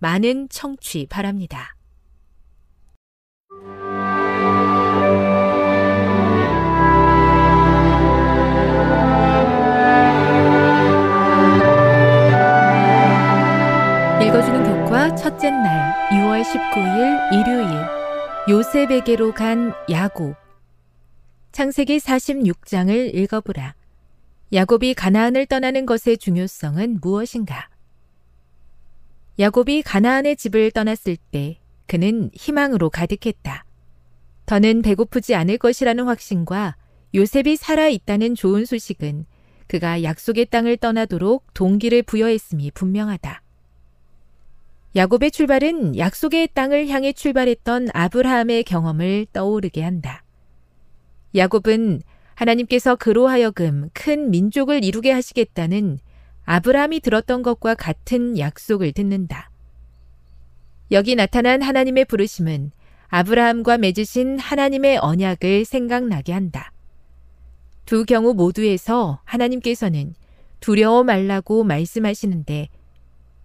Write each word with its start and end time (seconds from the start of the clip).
많은 0.00 0.48
청취 0.48 1.06
바랍니다. 1.08 1.76
읽어주는 14.22 14.84
교과 14.84 15.14
첫째 15.14 15.50
날 15.50 16.10
6월 16.10 16.42
19일 16.42 17.32
일요일 17.32 17.66
요셉에게로 18.48 19.32
간 19.32 19.72
야곱 19.90 20.34
창세기 21.52 21.98
46장을 21.98 23.14
읽어보라. 23.14 23.74
야곱이 24.52 24.94
가나안을 24.94 25.46
떠나는 25.46 25.86
것의 25.86 26.18
중요성은 26.18 26.98
무엇인가? 27.00 27.69
야곱이 29.40 29.80
가나안의 29.80 30.36
집을 30.36 30.70
떠났을 30.70 31.16
때 31.16 31.58
그는 31.86 32.30
희망으로 32.34 32.90
가득했다. 32.90 33.64
더는 34.44 34.82
배고프지 34.82 35.34
않을 35.34 35.56
것이라는 35.56 36.04
확신과 36.04 36.76
요셉이 37.14 37.56
살아 37.56 37.88
있다는 37.88 38.34
좋은 38.34 38.66
소식은 38.66 39.24
그가 39.66 40.02
약속의 40.02 40.46
땅을 40.46 40.76
떠나도록 40.76 41.54
동기를 41.54 42.02
부여했음이 42.02 42.72
분명하다. 42.72 43.40
야곱의 44.96 45.30
출발은 45.30 45.96
약속의 45.96 46.50
땅을 46.52 46.88
향해 46.88 47.14
출발했던 47.14 47.88
아브라함의 47.94 48.64
경험을 48.64 49.24
떠오르게 49.32 49.82
한다. 49.82 50.22
야곱은 51.34 52.02
하나님께서 52.34 52.94
그로 52.94 53.26
하여금 53.28 53.88
큰 53.94 54.30
민족을 54.30 54.84
이루게 54.84 55.10
하시겠다는 55.12 55.98
아브라함이 56.44 57.00
들었던 57.00 57.42
것과 57.42 57.74
같은 57.74 58.38
약속을 58.38 58.92
듣는다. 58.92 59.50
여기 60.90 61.14
나타난 61.14 61.62
하나님의 61.62 62.06
부르심은 62.06 62.72
아브라함과 63.08 63.78
맺으신 63.78 64.38
하나님의 64.38 64.98
언약을 64.98 65.64
생각나게 65.64 66.32
한다. 66.32 66.72
두 67.84 68.04
경우 68.04 68.34
모두에서 68.34 69.20
하나님께서는 69.24 70.14
두려워 70.60 71.02
말라고 71.02 71.64
말씀하시는데 71.64 72.68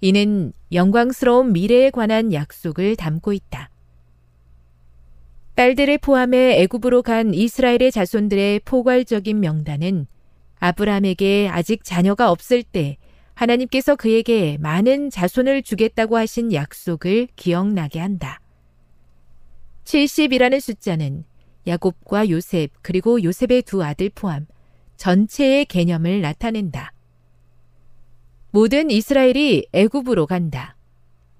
이는 0.01 0.53
영광스러운 0.71 1.53
미래에 1.53 1.89
관한 1.89 2.31
약속을 2.33 2.95
담고 2.95 3.33
있다. 3.33 3.69
딸들을 5.55 5.99
포함해 5.99 6.61
애굽으로 6.61 7.01
간 7.01 7.33
이스라엘의 7.33 7.91
자손들의 7.91 8.59
포괄적인 8.65 9.39
명단은 9.39 10.05
아브라함에게 10.65 11.49
아직 11.51 11.83
자녀가 11.83 12.31
없을 12.31 12.63
때 12.63 12.97
하나님께서 13.35 13.95
그에게 13.95 14.57
많은 14.59 15.09
자손을 15.09 15.61
주겠다고 15.61 16.17
하신 16.17 16.53
약속을 16.53 17.27
기억나게 17.35 17.99
한다. 17.99 18.39
70이라는 19.83 20.59
숫자는 20.59 21.25
야곱과 21.67 22.29
요셉 22.29 22.71
그리고 22.81 23.21
요셉의 23.21 23.63
두 23.63 23.83
아들 23.83 24.09
포함 24.09 24.47
전체의 24.97 25.65
개념을 25.65 26.21
나타낸다. 26.21 26.93
모든 28.51 28.89
이스라엘이 28.89 29.67
애굽으로 29.73 30.27
간다. 30.27 30.77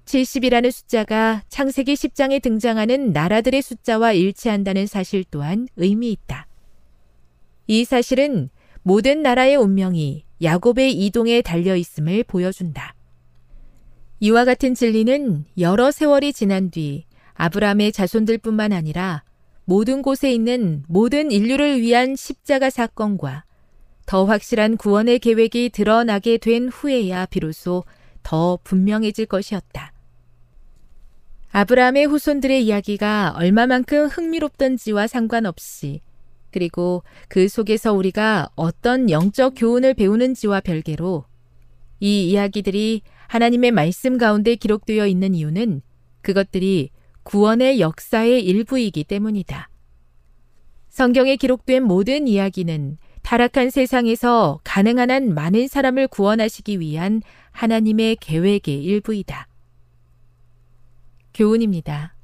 70이라는 0.05 0.69
숫자가 0.69 1.43
창세기 1.47 1.93
10장에 1.93 2.41
등장하는 2.41 3.11
나라들의 3.13 3.61
숫자와 3.61 4.13
일치한다는 4.13 4.85
사실 4.85 5.23
또한 5.31 5.67
의미 5.77 6.11
있다. 6.11 6.47
이 7.67 7.85
사실은 7.85 8.49
모든 8.87 9.23
나라의 9.23 9.55
운명이 9.55 10.25
야곱의 10.43 10.93
이동에 10.93 11.41
달려 11.41 11.75
있음을 11.75 12.23
보여준다. 12.23 12.93
이와 14.19 14.45
같은 14.45 14.75
진리는 14.75 15.43
여러 15.57 15.89
세월이 15.89 16.33
지난 16.33 16.69
뒤 16.69 17.05
아브라함의 17.33 17.91
자손들뿐만 17.91 18.73
아니라 18.73 19.23
모든 19.63 20.03
곳에 20.03 20.31
있는 20.31 20.83
모든 20.87 21.31
인류를 21.31 21.81
위한 21.81 22.15
십자가 22.15 22.69
사건과 22.69 23.45
더 24.05 24.25
확실한 24.25 24.77
구원의 24.77 25.17
계획이 25.17 25.71
드러나게 25.71 26.37
된 26.37 26.69
후에야 26.69 27.25
비로소 27.25 27.85
더 28.21 28.59
분명해질 28.63 29.25
것이었다. 29.25 29.93
아브라함의 31.49 32.05
후손들의 32.05 32.63
이야기가 32.63 33.33
얼마만큼 33.35 34.09
흥미롭던지와 34.09 35.07
상관없이 35.07 36.01
그리고 36.55 37.03
그 37.27 37.49
속에서 37.49 37.91
우리가 37.91 38.47
어떤 38.55 39.09
영적 39.09 39.55
교훈을 39.57 39.93
배우는지와 39.93 40.61
별개로 40.61 41.25
이 41.99 42.29
이야기들이 42.29 43.01
하나님의 43.27 43.71
말씀 43.71 44.17
가운데 44.17 44.55
기록되어 44.55 45.05
있는 45.05 45.35
이유는 45.35 45.81
그것들이 46.21 46.91
구원의 47.23 47.81
역사의 47.81 48.45
일부이기 48.45 49.03
때문이다. 49.03 49.67
성경에 50.87 51.35
기록된 51.35 51.83
모든 51.83 52.25
이야기는 52.25 52.99
타락한 53.21 53.69
세상에서 53.69 54.61
가능한 54.63 55.11
한 55.11 55.33
많은 55.33 55.67
사람을 55.67 56.07
구원하시기 56.07 56.79
위한 56.79 57.21
하나님의 57.51 58.15
계획의 58.21 58.81
일부이다. 58.81 59.49
교훈입니다. 61.33 62.15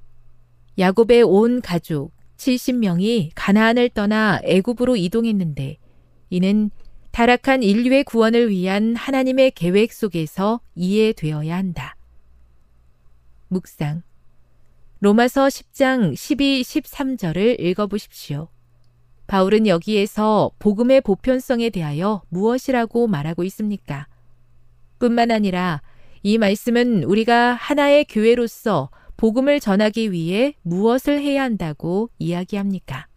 야곱의 0.80 1.24
온 1.24 1.60
가족 1.60 2.13
70명이 2.41 3.31
가나안을 3.35 3.89
떠나 3.89 4.39
애굽으로 4.43 4.95
이동했는데 4.95 5.77
이는 6.31 6.71
타락한 7.11 7.61
인류의 7.61 8.03
구원을 8.03 8.49
위한 8.49 8.95
하나님의 8.95 9.51
계획 9.51 9.93
속에서 9.93 10.61
이해되어야 10.75 11.55
한다. 11.55 11.95
묵상. 13.49 14.01
로마서 15.01 15.47
10장 15.47 16.15
12, 16.15 16.61
13절을 16.61 17.59
읽어보십시오. 17.59 18.47
바울은 19.27 19.67
여기에서 19.67 20.51
복음의 20.57 21.01
보편성에 21.01 21.69
대하여 21.69 22.23
무엇이라고 22.29 23.07
말하고 23.07 23.44
있습니까? 23.45 24.07
뿐만 24.99 25.31
아니라 25.31 25.81
이 26.23 26.37
말씀은 26.37 27.03
우리가 27.03 27.53
하나의 27.53 28.05
교회로서 28.05 28.89
복음을 29.17 29.59
전하기 29.59 30.11
위해 30.11 30.55
무엇을 30.63 31.21
해야 31.21 31.43
한다고 31.43 32.09
이야기합니까? 32.17 33.07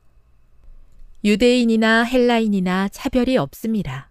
유대인이나 1.24 2.04
헬라인이나 2.04 2.88
차별이 2.88 3.36
없습니다. 3.38 4.10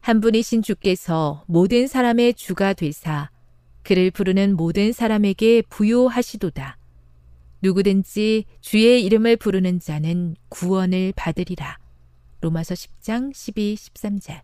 한 0.00 0.20
분이신 0.20 0.62
주께서 0.62 1.44
모든 1.46 1.86
사람의 1.86 2.34
주가 2.34 2.74
되사 2.74 3.30
그를 3.82 4.10
부르는 4.10 4.56
모든 4.56 4.92
사람에게 4.92 5.62
부요하시도다. 5.62 6.76
누구든지 7.62 8.44
주의 8.60 9.04
이름을 9.04 9.36
부르는 9.36 9.80
자는 9.80 10.36
구원을 10.48 11.12
받으리라. 11.16 11.78
로마서 12.40 12.74
10장 12.74 13.34
12, 13.34 13.74
13절. 13.74 14.42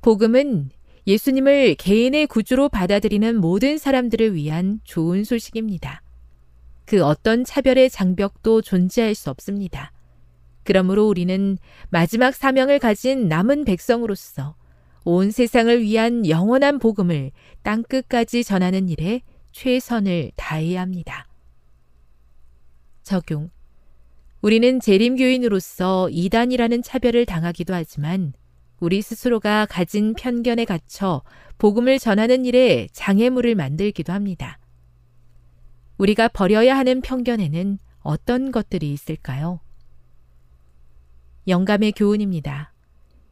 복음은 0.00 0.70
예수님을 1.08 1.76
개인의 1.76 2.26
구주로 2.26 2.68
받아들이는 2.68 3.40
모든 3.40 3.78
사람들을 3.78 4.34
위한 4.34 4.78
좋은 4.84 5.24
소식입니다. 5.24 6.02
그 6.84 7.02
어떤 7.02 7.44
차별의 7.44 7.88
장벽도 7.88 8.60
존재할 8.60 9.14
수 9.14 9.30
없습니다. 9.30 9.90
그러므로 10.64 11.08
우리는 11.08 11.56
마지막 11.88 12.34
사명을 12.34 12.78
가진 12.78 13.26
남은 13.26 13.64
백성으로서 13.64 14.54
온 15.04 15.30
세상을 15.30 15.80
위한 15.80 16.28
영원한 16.28 16.78
복음을 16.78 17.30
땅끝까지 17.62 18.44
전하는 18.44 18.90
일에 18.90 19.22
최선을 19.52 20.32
다해야 20.36 20.82
합니다. 20.82 21.26
적용. 23.02 23.48
우리는 24.42 24.78
재림교인으로서 24.78 26.10
이단이라는 26.10 26.82
차별을 26.82 27.24
당하기도 27.24 27.72
하지만 27.72 28.34
우리 28.80 29.02
스스로가 29.02 29.66
가진 29.66 30.14
편견에 30.14 30.64
갇혀 30.64 31.22
복음을 31.58 31.98
전하는 31.98 32.44
일에 32.44 32.86
장애물을 32.92 33.54
만들기도 33.54 34.12
합니다. 34.12 34.58
우리가 35.98 36.28
버려야 36.28 36.76
하는 36.76 37.00
편견에는 37.00 37.78
어떤 38.00 38.52
것들이 38.52 38.92
있을까요? 38.92 39.60
영감의 41.48 41.92
교훈입니다. 41.92 42.72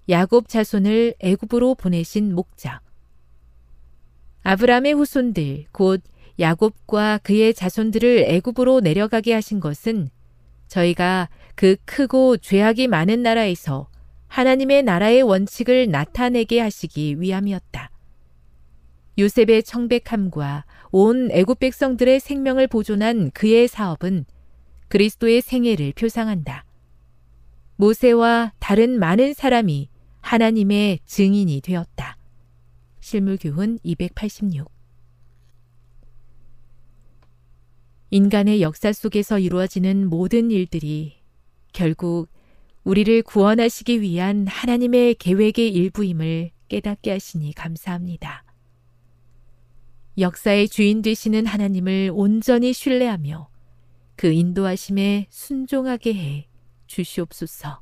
야곱 0.08 0.48
자손을 0.48 1.14
애굽으로 1.20 1.76
보내신 1.76 2.34
목적. 2.34 2.81
아브라함의 4.42 4.94
후손들 4.94 5.66
곧 5.72 6.02
야곱과 6.38 7.19
그의 7.19 7.54
자손들을 7.54 8.25
애굽으로 8.28 8.81
내려가게 8.81 9.32
하신 9.32 9.60
것은 9.60 10.08
저희가 10.69 11.28
그 11.54 11.76
크고 11.84 12.37
죄악이 12.37 12.88
많은 12.88 13.22
나라에서 13.22 13.88
하나님의 14.28 14.82
나라의 14.82 15.23
원칙을 15.23 15.90
나타내게 15.90 16.61
하시기 16.61 17.20
위함이었다. 17.20 17.90
요셉의 19.19 19.62
청백함과 19.62 20.64
온 20.90 21.31
애굽 21.31 21.58
백성들의 21.58 22.20
생명을 22.20 22.67
보존한 22.67 23.31
그의 23.31 23.67
사업은 23.67 24.26
그리스도의 24.88 25.40
생애를 25.40 25.93
표상한다. 25.94 26.64
모세와 27.76 28.52
다른 28.58 28.99
많은 28.99 29.34
사람이 29.34 29.88
하나님의 30.20 31.00
증인이 31.06 31.61
되었다. 31.62 32.17
실물교훈 33.00 33.78
286 33.82 34.70
인간의 38.11 38.62
역사 38.62 38.93
속에서 38.93 39.38
이루어지는 39.38 40.08
모든 40.08 40.50
일들이 40.50 41.17
결국 41.73 42.28
우리를 42.86 43.22
구원하시기 43.22 44.00
위한 44.00 44.46
하나님의 44.46 45.16
계획의 45.16 45.72
일부임을 45.72 46.52
깨닫게 46.68 47.10
하시니 47.10 47.52
감사합니다. 47.54 48.44
역사의 50.16 50.68
주인 50.68 51.02
되시는 51.02 51.46
하나님을 51.46 52.12
온전히 52.14 52.72
신뢰하며 52.72 53.48
그 54.14 54.28
인도하심에 54.28 55.26
순종하게 55.30 56.14
해 56.14 56.48
주시옵소서. 56.86 57.80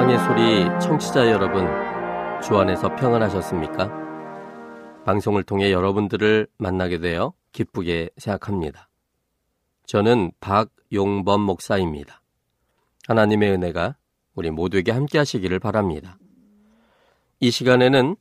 희망의 0.00 0.18
소리 0.20 0.80
청취자 0.80 1.30
여러분, 1.30 1.66
주 2.42 2.56
안에서 2.56 2.94
평안하셨습니까? 2.96 3.90
방송을 5.04 5.42
통해 5.42 5.72
여러분들을 5.72 6.46
만나게 6.56 6.98
되어 6.98 7.34
기쁘게 7.52 8.08
생각합니다. 8.16 8.88
저는 9.84 10.32
박용범 10.40 11.42
목사입니다. 11.42 12.22
하나님의 13.08 13.52
은혜가 13.52 13.96
우리 14.34 14.50
모두에게 14.50 14.90
함께 14.90 15.18
하시기를 15.18 15.58
바랍니다. 15.58 16.16
이 17.40 17.50
시간에는 17.50 18.16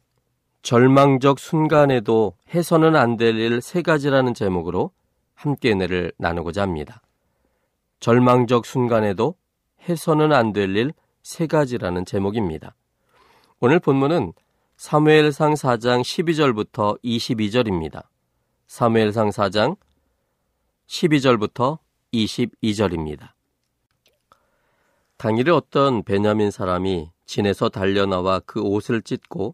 절망적 0.62 1.40
순간에도 1.40 2.34
해서는 2.54 2.98
안 2.98 3.16
될 3.16 3.38
일 3.38 3.62
세 3.62 3.82
가지라는 3.82 4.34
제목으로 4.34 4.92
함께 5.34 5.72
은혜를 5.72 6.12
나누고자 6.18 6.62
합니다. 6.62 7.02
절망적 8.02 8.66
순간에도 8.66 9.36
해서는 9.88 10.34
안 10.34 10.52
될 10.52 10.76
일 10.76 10.92
세 11.30 11.46
가지라는 11.46 12.06
제목입니다. 12.06 12.74
오늘 13.60 13.80
본문은 13.80 14.34
사무엘상 14.78 15.54
4장 15.54 16.02
12절부터 16.02 17.00
22절입니다. 17.04 18.06
사무엘상 18.66 19.30
4장 19.30 19.78
12절부터 20.88 21.78
22절입니다. 22.12 23.34
당일에 25.18 25.52
어떤 25.52 26.02
베냐민 26.02 26.50
사람이 26.50 27.12
진에서 27.28 27.70
달려나와 27.70 28.40
그 28.40 28.62
옷을 28.62 29.04
찢고 29.04 29.54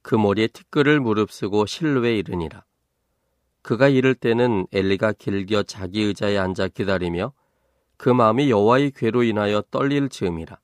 그 0.00 0.14
머리에 0.14 0.46
티끌을 0.46 0.98
무릅쓰고 0.98 1.66
실로에 1.66 2.16
이르니라. 2.16 2.64
그가 3.60 3.88
이를 3.88 4.14
때는 4.14 4.66
엘리가 4.72 5.12
길겨 5.12 5.64
자기 5.64 6.04
의자에 6.04 6.38
앉아 6.38 6.68
기다리며 6.68 7.34
그 7.98 8.08
마음이 8.08 8.48
여호와의 8.48 8.92
괴로 8.92 9.24
인하여 9.24 9.62
떨릴 9.70 10.08
즈음이라. 10.08 10.56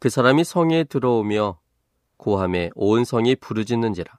그 0.00 0.08
사람이 0.08 0.44
성에 0.44 0.84
들어오며 0.84 1.58
고함에 2.16 2.70
온 2.74 3.04
성이 3.04 3.36
부르짖는지라. 3.36 4.18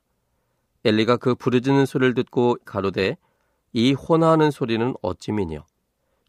엘리가 0.86 1.18
그 1.18 1.34
부르짖는 1.34 1.88
소리를 1.88 2.14
듣고 2.14 2.58
가로되 2.66 3.18
이 3.74 3.94
호나하는 3.94 4.52
소리는 4.52 4.94
어찌미뇨. 5.02 5.66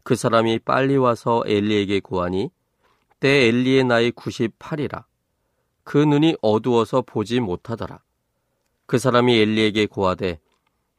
그 0.01 0.15
사람이 0.15 0.59
빨리 0.65 0.97
와서 0.97 1.43
엘리에게 1.45 1.99
고하니 1.99 2.49
때 3.19 3.47
엘리의 3.47 3.83
나이 3.83 4.09
98이라. 4.09 5.03
그 5.83 5.99
눈이 5.99 6.37
어두워서 6.41 7.03
보지 7.03 7.39
못하더라. 7.39 8.01
그 8.87 8.97
사람이 8.97 9.37
엘리에게 9.37 9.85
고하되 9.85 10.39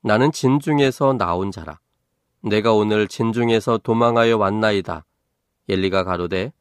나는 0.01 0.31
진중에서 0.31 1.15
나온 1.15 1.51
자라. 1.51 1.81
내가 2.41 2.73
오늘 2.73 3.09
진중에서 3.09 3.79
도망하여 3.79 4.37
왔나이다. 4.37 5.05
엘리가 5.69 6.05
가로되 6.05 6.53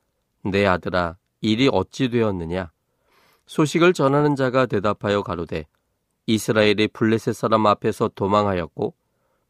내 0.44 0.66
아들아 0.66 1.18
일이 1.44 1.70
어찌 1.72 2.10
되었느냐? 2.10 2.72
소식을 3.46 3.92
전하는 3.92 4.38
자가 4.38 4.66
대답하여 4.66 5.22
가로되 5.24 5.66
이스라엘이 6.26 6.88
블레셋 6.88 7.36
사람 7.36 7.68
앞에서 7.68 8.08
도망하였고 8.16 8.94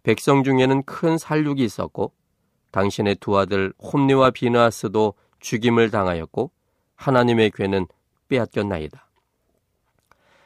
백성 0.01 0.43
중에는 0.43 0.83
큰 0.83 1.19
살육이 1.19 1.63
있었고 1.63 2.11
당신의 2.71 3.17
두 3.19 3.37
아들 3.37 3.73
홈니와 3.79 4.31
비나스도 4.31 5.13
죽임을 5.39 5.91
당하였고 5.91 6.49
하나님의 6.95 7.51
괴는 7.51 7.85
빼앗겼나이다. 8.27 9.07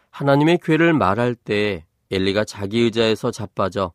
하나님의 0.10 0.60
괴를 0.62 0.92
말할 0.92 1.34
때 1.34 1.86
엘리가 2.12 2.44
자기 2.44 2.82
의자에서 2.82 3.32
자빠져 3.32 3.94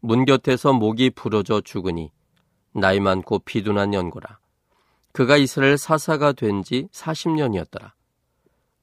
문 0.00 0.24
곁에서 0.24 0.72
목이 0.72 1.10
부러져 1.10 1.60
죽으니 1.60 2.10
나이 2.72 2.98
많고 2.98 3.38
비둔한 3.40 3.94
연고라. 3.94 4.39
그가 5.12 5.36
이스라엘 5.36 5.76
사사가 5.76 6.32
된 6.32 6.62
지 6.62 6.88
40년이었더라. 6.92 7.92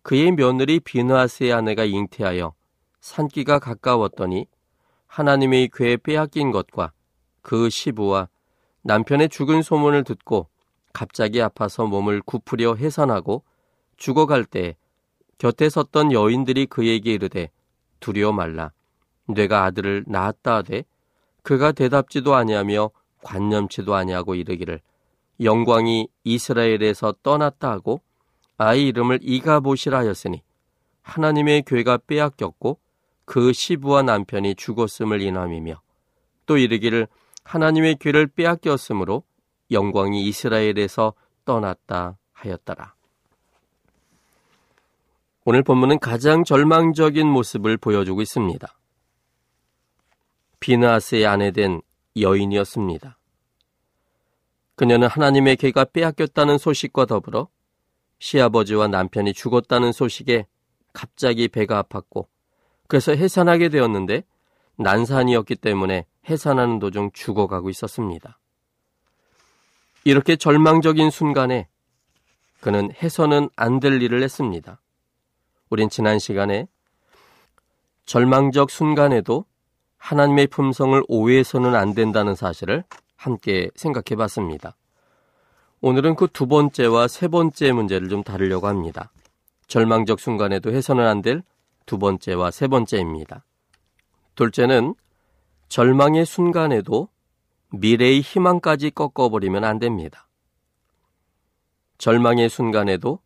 그의 0.01 0.31
며느리 0.31 0.79
비느하스의 0.79 1.53
아내가 1.53 1.83
잉태하여 1.83 2.53
산기가 3.01 3.59
가까웠더니 3.59 4.47
하나님의 5.07 5.69
괴에 5.73 5.97
빼앗긴 5.97 6.51
것과 6.51 6.91
그 7.41 7.69
시부와 7.69 8.29
남편의 8.83 9.29
죽은 9.29 9.61
소문을 9.61 10.03
듣고 10.03 10.47
갑자기 10.93 11.41
아파서 11.41 11.85
몸을 11.85 12.21
굽으려 12.21 12.75
해산하고 12.75 13.43
죽어갈 13.97 14.45
때 14.45 14.75
곁에 15.37 15.69
섰던 15.69 16.11
여인들이 16.11 16.65
그에게 16.65 17.13
이르되 17.13 17.51
두려워 17.99 18.33
말라 18.33 18.71
내가 19.27 19.63
아들을 19.65 20.05
낳았다 20.07 20.55
하되 20.57 20.83
그가 21.43 21.71
대답지도 21.71 22.35
아니하며 22.35 22.91
관념치도 23.23 23.95
아니하고 23.95 24.35
이르기를 24.35 24.81
영광이 25.41 26.07
이스라엘에서 26.23 27.15
떠났다 27.23 27.71
하고 27.71 28.01
아이 28.57 28.87
이름을 28.87 29.19
이가보시라 29.21 29.99
하였으니 29.99 30.41
하나님의 31.01 31.63
교회가 31.63 31.99
빼앗겼고 32.07 32.79
그 33.25 33.53
시부와 33.53 34.03
남편이 34.03 34.55
죽었음을 34.55 35.21
인함이며 35.21 35.81
또 36.45 36.57
이르기를 36.57 37.07
하나님의 37.43 37.97
교회를 37.99 38.27
빼앗겼으므로 38.27 39.23
영광이 39.71 40.25
이스라엘에서 40.27 41.13
떠났다 41.45 42.17
하였더라. 42.33 42.93
오늘 45.45 45.63
본문은 45.63 45.99
가장 45.99 46.43
절망적인 46.43 47.25
모습을 47.25 47.77
보여주고 47.77 48.21
있습니다. 48.21 48.67
비나스의 50.59 51.25
아내 51.25 51.51
된 51.51 51.81
여인이었습니다. 52.19 53.16
그녀는 54.77 55.07
하나님의 55.07 55.55
개가 55.55 55.85
빼앗겼다는 55.85 56.59
소식과 56.59 57.07
더불어 57.07 57.49
시아버지와 58.19 58.87
남편이 58.87 59.33
죽었다는 59.33 59.91
소식에 59.91 60.45
갑자기 60.93 61.47
배가 61.47 61.81
아팠고 61.81 62.27
그래서 62.87 63.13
해산하게 63.13 63.69
되었는데 63.69 64.23
난산이었기 64.77 65.55
때문에 65.55 66.05
해산하는 66.29 66.77
도중 66.77 67.09
죽어가고 67.11 67.71
있었습니다. 67.71 68.39
이렇게 70.03 70.35
절망적인 70.35 71.09
순간에 71.09 71.67
그는 72.61 72.91
해서는 73.01 73.49
안 73.55 73.79
될 73.79 73.99
일을 74.01 74.21
했습니다. 74.21 74.79
우린 75.71 75.89
지난 75.89 76.19
시간에 76.19 76.67
절망적 78.05 78.69
순간에도 78.69 79.45
하나님의 79.97 80.47
품성을 80.47 81.01
오해해서는 81.07 81.73
안 81.73 81.95
된다는 81.95 82.35
사실을 82.35 82.83
함께 83.17 83.69
생각해 83.75 84.15
봤습니다. 84.15 84.75
오늘은 85.81 86.15
그 86.15 86.27
두 86.27 86.47
번째와 86.47 87.07
세 87.07 87.27
번째 87.27 87.71
문제를 87.73 88.09
좀 88.09 88.23
다루려고 88.23 88.67
합니다. 88.67 89.11
절망적 89.67 90.19
순간에도 90.19 90.71
해서는 90.71 91.05
안 91.05 91.21
될 91.21 91.43
두 91.85 91.97
번째와 91.97 92.51
세 92.51 92.67
번째입니다. 92.67 93.45
둘째는 94.35 94.93
절망의 95.69 96.25
순간에도 96.25 97.07
미래의 97.71 98.21
희망까지 98.21 98.91
꺾어버리면 98.91 99.63
안 99.63 99.79
됩니다. 99.79 100.27
절망의 101.97 102.49
순간에도 102.49 103.19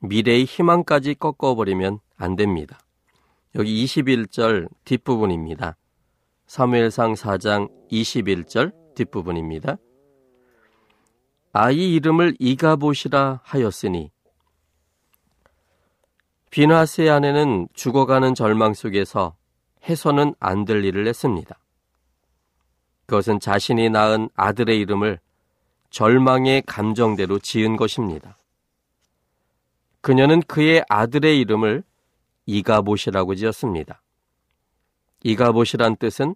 미래의 0.00 0.44
희망까지 0.44 1.14
꺾어버리면 1.14 2.00
안 2.16 2.36
됩니다. 2.36 2.80
여기 3.54 3.84
21절 3.84 4.68
뒷부분입니다. 4.84 5.76
사무엘상 6.46 7.14
4장 7.14 7.70
21절 7.90 8.72
뒷부분입니다. 8.94 9.76
아이 11.52 11.94
이름을 11.94 12.36
이가보시라 12.38 13.40
하였으니 13.44 14.10
비나스의 16.50 17.10
아내는 17.10 17.68
죽어가는 17.74 18.34
절망 18.34 18.74
속에서 18.74 19.34
해서는 19.84 20.34
안 20.38 20.64
될 20.64 20.84
일을 20.84 21.06
했습니다. 21.06 21.58
그것은 23.06 23.40
자신이 23.40 23.90
낳은 23.90 24.28
아들의 24.34 24.78
이름을 24.80 25.18
절망의 25.90 26.62
감정대로 26.66 27.38
지은 27.38 27.76
것입니다. 27.76 28.38
그녀는 30.00 30.40
그의 30.42 30.84
아들의 30.88 31.38
이름을 31.40 31.82
이가봇이라고 32.46 33.34
지었습니다. 33.34 34.02
이가봇이란 35.22 35.96
뜻은 35.96 36.34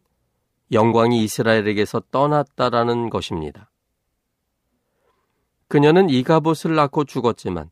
영광이 0.72 1.22
이스라엘에게서 1.24 2.02
떠났다라는 2.10 3.10
것입니다. 3.10 3.70
그녀는 5.68 6.10
이가봇을 6.10 6.74
낳고 6.74 7.04
죽었지만 7.04 7.70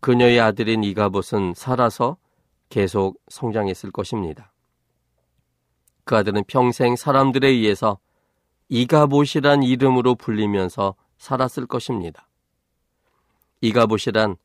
그녀의 0.00 0.40
아들인 0.40 0.82
이가봇은 0.82 1.54
살아서 1.54 2.16
계속 2.68 3.20
성장했을 3.28 3.90
것입니다. 3.90 4.52
그 6.04 6.16
아들은 6.16 6.44
평생 6.48 6.96
사람들에 6.96 7.48
의해서 7.48 7.98
이가봇이란 8.68 9.62
이름으로 9.62 10.14
불리면서 10.14 10.94
살았을 11.18 11.66
것입니다. 11.66 12.28
이가봇이란 13.60 14.36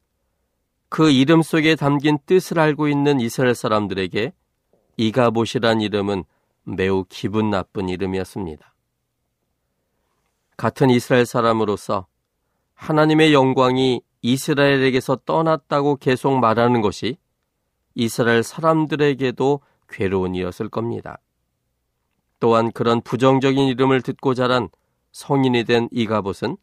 그 0.89 1.09
이름 1.09 1.41
속에 1.41 1.75
담긴 1.75 2.19
뜻을 2.25 2.59
알고 2.59 2.87
있는 2.87 3.19
이스라엘 3.19 3.55
사람들에게 3.55 4.33
이가봇이란 4.97 5.81
이름은 5.81 6.23
매우 6.67 7.05
기분 7.07 7.49
나쁜 7.49 7.87
이름이었습니다. 7.87 8.73
같은 10.57 10.89
이스라엘 10.89 11.25
사람으로서 11.25 12.07
하나님의 12.73 13.33
영광이 13.33 14.01
이스라엘에게서 14.21 15.17
떠났다고 15.25 15.95
계속 15.95 16.37
말하는 16.39 16.81
것이 16.81 17.17
이스라엘 17.95 18.43
사람들에게도 18.43 19.61
괴로운 19.87 20.35
일이었을 20.35 20.67
겁니다. 20.67 21.19
또한 22.39 22.71
그런 22.71 23.01
부정적인 23.01 23.67
이름을 23.69 24.01
듣고 24.01 24.33
자란 24.33 24.69
성인이 25.13 25.63
된 25.63 25.87
이가봇은 25.91 26.57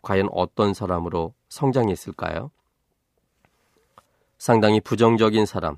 과연 0.00 0.28
어떤 0.32 0.72
사람으로 0.72 1.34
성장했을까요? 1.50 2.50
상당히 4.38 4.80
부정적인 4.80 5.46
사람, 5.46 5.76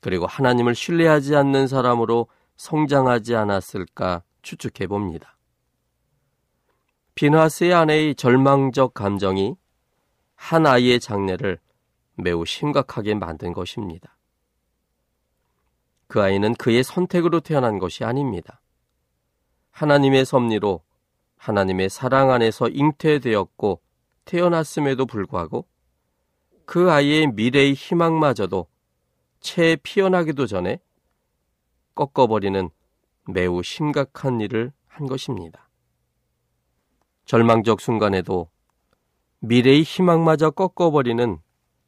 그리고 0.00 0.26
하나님을 0.26 0.74
신뢰하지 0.74 1.36
않는 1.36 1.66
사람으로 1.66 2.28
성장하지 2.56 3.34
않았을까 3.34 4.22
추측해 4.42 4.86
봅니다. 4.86 5.36
비나스의 7.14 7.74
아내의 7.74 8.14
절망적 8.14 8.94
감정이 8.94 9.56
한 10.34 10.66
아이의 10.66 10.98
장래를 11.00 11.58
매우 12.14 12.44
심각하게 12.44 13.14
만든 13.14 13.52
것입니다. 13.52 14.16
그 16.08 16.20
아이는 16.20 16.54
그의 16.54 16.84
선택으로 16.84 17.40
태어난 17.40 17.78
것이 17.78 18.04
아닙니다. 18.04 18.60
하나님의 19.70 20.24
섭리로 20.24 20.82
하나님의 21.36 21.90
사랑 21.90 22.30
안에서 22.30 22.68
잉태되었고 22.68 23.80
태어났음에도 24.24 25.06
불구하고 25.06 25.66
그 26.66 26.90
아이의 26.90 27.28
미래의 27.28 27.74
희망마저도 27.74 28.66
채 29.40 29.76
피어나기도 29.82 30.46
전에 30.46 30.80
꺾어버리는 31.94 32.70
매우 33.28 33.62
심각한 33.62 34.40
일을 34.40 34.72
한 34.86 35.06
것입니다. 35.06 35.68
절망적 37.24 37.80
순간에도 37.80 38.48
미래의 39.40 39.82
희망마저 39.82 40.50
꺾어버리는 40.50 41.38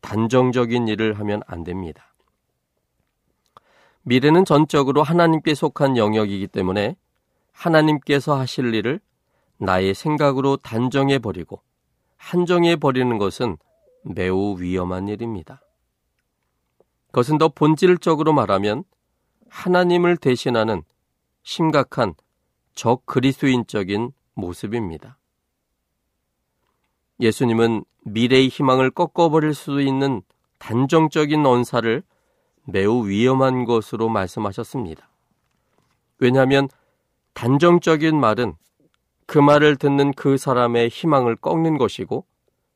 단정적인 0.01 0.89
일을 0.89 1.19
하면 1.19 1.43
안 1.47 1.65
됩니다. 1.65 2.15
미래는 4.03 4.45
전적으로 4.45 5.03
하나님께 5.03 5.55
속한 5.55 5.97
영역이기 5.97 6.49
때문에 6.49 6.97
하나님께서 7.53 8.39
하실 8.39 8.75
일을 8.75 9.01
나의 9.57 9.95
생각으로 9.95 10.57
단정해 10.59 11.19
버리고 11.19 11.63
한정해 12.17 12.77
버리는 12.77 13.17
것은 13.19 13.57
매우 14.03 14.61
위험한 14.61 15.09
일입니다. 15.09 15.63
그것은 17.07 17.39
더 17.39 17.49
본질적으로 17.49 18.33
말하면 18.33 18.85
하나님을 19.55 20.17
대신하는 20.17 20.83
심각한 21.45 22.15
적 22.75 23.07
그리스도인적인 23.07 24.11
모습입니다. 24.35 25.17
예수님은 27.21 27.85
미래의 28.03 28.49
희망을 28.49 28.91
꺾어버릴 28.91 29.55
수 29.55 29.81
있는 29.81 30.23
단정적인 30.59 31.47
언사를 31.47 32.03
매우 32.65 33.07
위험한 33.07 33.65
것으로 33.65 34.09
말씀하셨습니다. 34.09 35.09
왜냐하면 36.19 36.69
단정적인 37.35 38.19
말은 38.19 38.55
그 39.27 39.39
말을 39.39 39.77
듣는 39.77 40.13
그 40.15 40.37
사람의 40.37 40.89
희망을 40.89 41.37
꺾는 41.37 41.79
것이고 41.79 42.27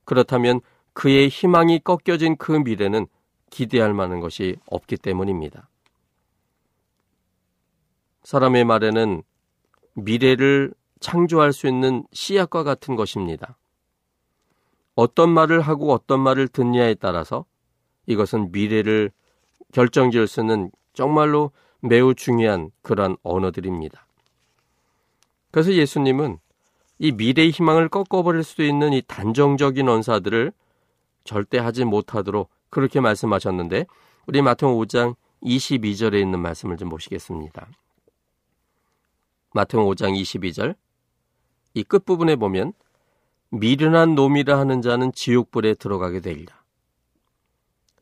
그렇다면 0.04 0.60
그의 0.92 1.28
희망이 1.28 1.80
꺾여진 1.80 2.36
그 2.36 2.52
미래는 2.52 3.08
기대할 3.50 3.92
만한 3.94 4.20
것이 4.20 4.56
없기 4.70 4.96
때문입니다. 4.98 5.68
사람의 8.24 8.64
말에는 8.64 9.22
미래를 9.94 10.72
창조할 11.00 11.52
수 11.52 11.66
있는 11.66 12.04
씨앗과 12.12 12.62
같은 12.62 12.96
것입니다. 12.96 13.56
어떤 14.94 15.30
말을 15.30 15.60
하고 15.60 15.92
어떤 15.92 16.20
말을 16.20 16.48
듣냐에 16.48 16.94
따라서 16.94 17.44
이것은 18.06 18.50
미래를 18.52 19.12
결정지을 19.72 20.26
수 20.26 20.40
있는 20.40 20.70
정말로 20.92 21.52
매우 21.80 22.14
중요한 22.14 22.70
그러한 22.82 23.16
언어들입니다. 23.22 24.06
그래서 25.50 25.72
예수님은 25.72 26.38
이 26.98 27.12
미래의 27.12 27.50
희망을 27.50 27.88
꺾어버릴 27.88 28.42
수도 28.42 28.64
있는 28.64 28.92
이 28.92 29.02
단정적인 29.06 29.88
언사들을 29.88 30.52
절대 31.24 31.58
하지 31.58 31.84
못하도록 31.84 32.50
그렇게 32.70 33.00
말씀하셨는데 33.00 33.86
우리 34.26 34.42
마태복음 34.42 34.84
5장 34.84 35.14
22절에 35.42 36.20
있는 36.20 36.40
말씀을 36.40 36.76
좀 36.76 36.88
보시겠습니다. 36.88 37.68
마태복음 39.52 39.90
5장 39.92 40.20
22절 40.20 40.76
이 41.74 41.82
끝부분에 41.82 42.36
보면 42.36 42.72
미련한 43.50 44.14
놈이라 44.14 44.58
하는 44.58 44.82
자는 44.82 45.12
지옥불에 45.12 45.74
들어가게 45.74 46.20
되리라. 46.20 46.54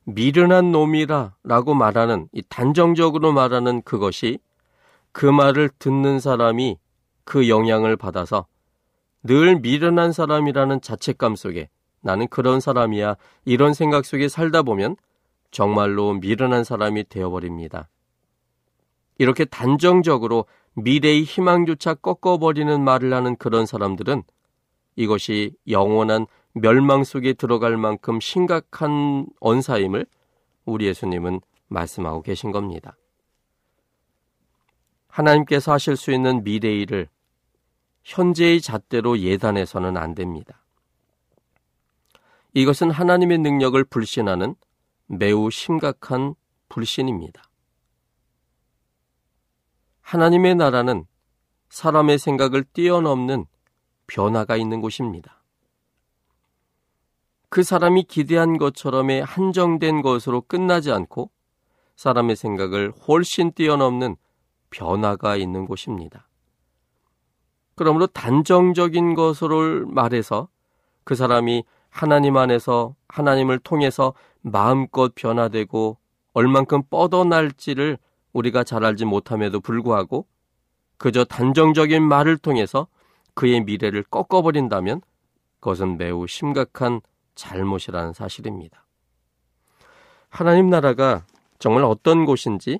미련한 0.05 0.73
놈이라 0.73 1.35
라고 1.45 1.75
말하는 1.75 2.29
이 2.33 2.43
단정적으로 2.49 3.33
말하는 3.33 3.83
그것이 3.83 4.38
그 5.12 5.26
말을 5.26 5.71
듣는 5.79 6.21
사람이 6.21 6.79
그 7.25 7.49
영향을 7.49 7.97
받아서 7.97 8.47
늘 9.23 9.61
미련한 9.61 10.12
사람이라는 10.12 10.81
자책감 10.81 11.35
속에 11.35 11.69
나는 12.00 12.29
그런 12.29 12.61
사람이야 12.61 13.17
이런 13.45 13.75
생각 13.75 14.05
속에 14.05 14.29
살다 14.29 14.62
보면 14.62 14.97
정말로 15.50 16.12
미련한 16.15 16.62
사람이 16.62 17.09
되어버립니다. 17.09 17.88
이렇게 19.19 19.45
단정적으로 19.45 20.45
미래의 20.76 21.25
희망조차 21.25 21.95
꺾어버리는 21.95 22.83
말을 22.83 23.12
하는 23.12 23.37
그런 23.37 23.64
사람들은 23.64 24.23
이것이 24.95 25.54
영원한 25.68 26.26
멸망 26.52 27.04
속에 27.04 27.33
들어갈 27.33 27.76
만큼 27.76 28.21
심각한 28.21 29.26
언사임을 29.40 30.06
우리 30.64 30.87
예수님은 30.87 31.40
말씀하고 31.68 32.23
계신 32.23 32.52
겁니다. 32.52 32.97
하나님께서 35.09 35.73
하실 35.73 35.97
수 35.97 36.12
있는 36.12 36.45
미래의 36.45 36.83
일을 36.83 37.09
현재의 38.04 38.61
잣대로 38.61 39.18
예단해서는 39.18 39.97
안 39.97 40.14
됩니다. 40.14 40.62
이것은 42.52 42.90
하나님의 42.90 43.38
능력을 43.38 43.83
불신하는 43.85 44.54
매우 45.06 45.50
심각한 45.50 46.35
불신입니다. 46.68 47.46
하나님의 50.07 50.55
나라는 50.55 51.05
사람의 51.69 52.19
생각을 52.19 52.63
뛰어넘는 52.63 53.45
변화가 54.07 54.57
있는 54.57 54.81
곳입니다. 54.81 55.43
그 57.49 57.65
사람이 57.65 58.05
기대한 58.05 58.57
것처럼의 58.57 59.25
한정된 59.25 60.03
것으로 60.03 60.43
끝나지 60.43 60.93
않고 60.93 61.33
사람의 61.97 62.37
생각을 62.37 62.93
훨씬 63.09 63.51
뛰어넘는 63.51 64.15
변화가 64.71 65.35
있는 65.35 65.67
곳입니다. 65.67 66.29
그러므로 67.75 68.07
단정적인 68.07 69.15
것으로 69.15 69.89
말해서 69.89 70.49
그 71.03 71.17
사람이 71.17 71.65
하나님 71.91 72.37
안에서 72.37 72.95
하나님을 73.09 73.59
통해서 73.59 74.15
마음껏 74.41 75.13
변화되고 75.17 75.99
얼만큼 76.33 76.85
뻗어날지를 76.91 77.99
우리가 78.37 78.64
잘 78.64 78.85
알지 78.85 79.07
못함에도 79.07 79.61
불구하고 79.61 80.26
그저 80.99 81.25
단정적인 81.25 82.02
말을 82.02 82.37
통해서 82.37 82.87
그의 83.35 83.62
미래를 83.62 84.02
꺾어버린다면 84.05 85.00
그것은 85.61 85.97
매우 85.97 86.26
심각한 86.26 87.00
잘못이라는 87.35 88.12
사실입니다. 88.12 88.87
하나님 90.28 90.69
나라가 90.69 91.25
정말 91.59 91.85
어떤 91.85 92.25
곳인지 92.25 92.78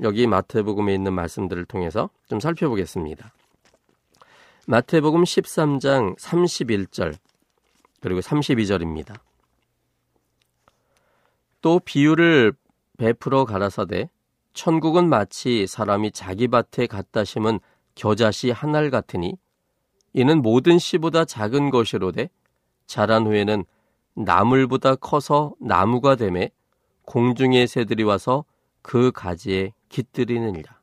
여기 0.00 0.26
마태복음에 0.26 0.94
있는 0.94 1.12
말씀들을 1.14 1.64
통해서 1.64 2.10
좀 2.28 2.40
살펴보겠습니다. 2.40 3.32
마태복음 4.66 5.22
13장 5.22 6.18
31절 6.18 7.16
그리고 8.00 8.20
32절입니다. 8.20 9.18
또 11.60 11.78
비유를 11.78 12.52
베풀어 12.98 13.44
가라사대 13.44 14.10
천국은 14.54 15.08
마치 15.08 15.66
사람이 15.66 16.12
자기 16.12 16.48
밭에 16.48 16.86
갖다 16.86 17.24
심은 17.24 17.60
겨자씨 17.94 18.50
한 18.50 18.74
알 18.74 18.90
같으니 18.90 19.36
이는 20.12 20.42
모든 20.42 20.78
씨보다 20.78 21.24
작은 21.24 21.70
것이로되 21.70 22.28
자란 22.86 23.26
후에는 23.26 23.64
나물보다 24.14 24.96
커서 24.96 25.54
나무가 25.60 26.16
되매 26.16 26.50
공중의 27.06 27.66
새들이 27.66 28.02
와서 28.02 28.44
그 28.82 29.10
가지에 29.12 29.72
깃들이느니라. 29.88 30.80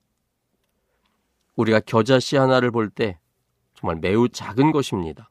우리가 1.55 1.79
겨자씨 1.81 2.37
하나를 2.37 2.71
볼 2.71 2.89
때 2.89 3.19
정말 3.75 3.97
매우 3.97 4.29
작은 4.29 4.71
것입니다. 4.71 5.29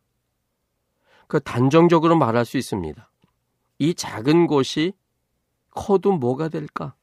그 1.26 1.40
단정적으로 1.40 2.16
말할 2.16 2.44
수 2.44 2.56
있습니다. 2.56 3.10
이 3.78 3.94
작은 3.94 4.46
것이 4.46 4.92
커도 5.70 6.12
뭐가 6.12 6.48
될까? 6.48 6.94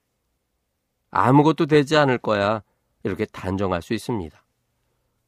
아무것도 1.12 1.66
되지 1.66 1.98
않을 1.98 2.18
거야. 2.18 2.62
이렇게 3.04 3.26
단정할 3.26 3.82
수 3.82 3.94
있습니다. 3.94 4.44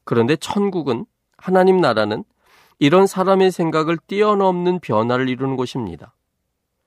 그런데 0.04 0.36
천국은 0.36 1.06
하나님 1.38 1.80
나라는 1.80 2.24
이런 2.80 3.08
사람의 3.08 3.52
생각을 3.52 3.98
뛰어넘는 4.08 4.80
변화를 4.80 5.30
이루는 5.30 5.56
곳입니다. 5.56 6.14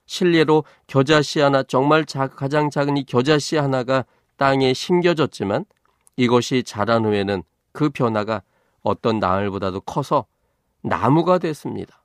실례로 0.05 0.65
겨자씨 0.87 1.39
하나, 1.39 1.63
정말 1.63 2.05
가장 2.05 2.69
작은 2.69 2.97
이 2.97 3.05
겨자씨 3.05 3.57
하나가 3.57 4.05
땅에 4.37 4.73
심겨졌지만 4.73 5.65
이것이 6.17 6.63
자란 6.63 7.05
후에는 7.05 7.43
그 7.71 7.89
변화가 7.89 8.41
어떤 8.81 9.19
나물보다도 9.19 9.81
커서 9.81 10.25
나무가 10.81 11.37
됐습니다. 11.37 12.03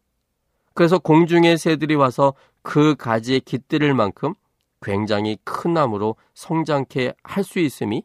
그래서 0.75 0.99
공중의 0.99 1.59
새들이 1.59 1.95
와서 1.95 2.35
그 2.63 2.95
가지에 2.95 3.41
깃들일 3.41 3.95
만큼 3.95 4.35
굉장히 4.83 5.39
큰 5.45 5.75
나무로 5.75 6.17
성장케 6.35 7.15
할 7.23 7.45
수 7.45 7.59
있음이 7.59 8.03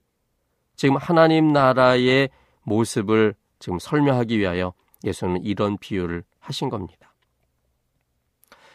지금 0.76 0.96
하나님 0.98 1.54
나라의 1.54 2.30
모습을 2.64 3.36
지금 3.60 3.78
설명하기 3.80 4.40
위하여 4.40 4.74
예수님은 5.04 5.44
이런 5.44 5.78
비유를 5.78 6.24
하신 6.40 6.70
겁니다. 6.70 7.14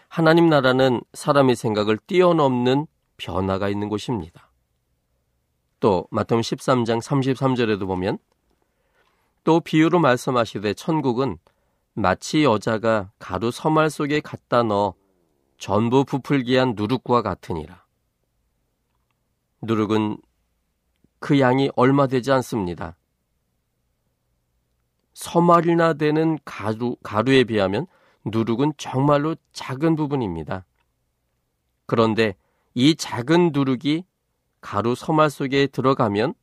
하나님 0.08 0.48
나라는 0.48 1.00
사람의 1.12 1.56
생각을 1.56 1.98
뛰어넘는 2.06 2.86
변화가 3.16 3.68
있는 3.68 3.88
곳입니다. 3.88 4.50
또 5.80 6.06
마태복음 6.10 6.42
13장 6.42 7.02
33절에도 7.02 7.86
보면 7.86 8.18
또 9.44 9.60
비유로 9.60 9.98
말씀하시되 10.00 10.74
천국은 10.74 11.38
마치 11.94 12.44
여자가 12.44 13.10
가루 13.18 13.50
서말 13.50 13.90
속에 13.90 14.20
갖다 14.20 14.62
넣어 14.62 14.94
전부 15.58 16.04
부풀기 16.04 16.56
한 16.56 16.74
누룩과 16.76 17.22
같으니라. 17.22 17.85
누룩은 19.62 20.18
그 21.18 21.40
양이 21.40 21.70
얼마 21.76 22.06
되지 22.06 22.32
않습니다. 22.32 22.96
서말이나 25.14 25.94
되는 25.94 26.38
가루, 26.44 26.96
가루에 27.02 27.44
비하면 27.44 27.86
누룩은 28.26 28.74
정말로 28.76 29.34
작은 29.52 29.96
부분입니다. 29.96 30.66
그런데 31.86 32.34
이 32.74 32.94
작은 32.94 33.50
누룩이 33.52 34.04
가루 34.60 34.94
서말 34.94 35.30
속에 35.30 35.68
들어가면 35.68 36.34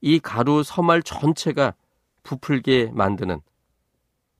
이 0.00 0.20
가루 0.20 0.62
서말 0.62 1.02
전체가 1.02 1.74
부풀게 2.22 2.92
만드는 2.92 3.40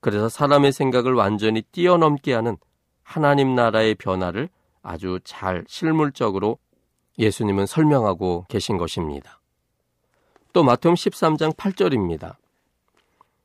그래서 0.00 0.28
사람의 0.28 0.72
생각을 0.72 1.14
완전히 1.14 1.62
뛰어넘게 1.62 2.32
하는 2.32 2.56
하나님 3.02 3.54
나라의 3.54 3.94
변화를 3.96 4.48
아주 4.82 5.18
잘 5.24 5.64
실물적으로 5.66 6.58
예수님은 7.18 7.66
설명하고 7.66 8.46
계신 8.48 8.78
것입니다. 8.78 9.40
또 10.52 10.62
마태음 10.62 10.94
13장 10.94 11.54
8절입니다. 11.56 12.36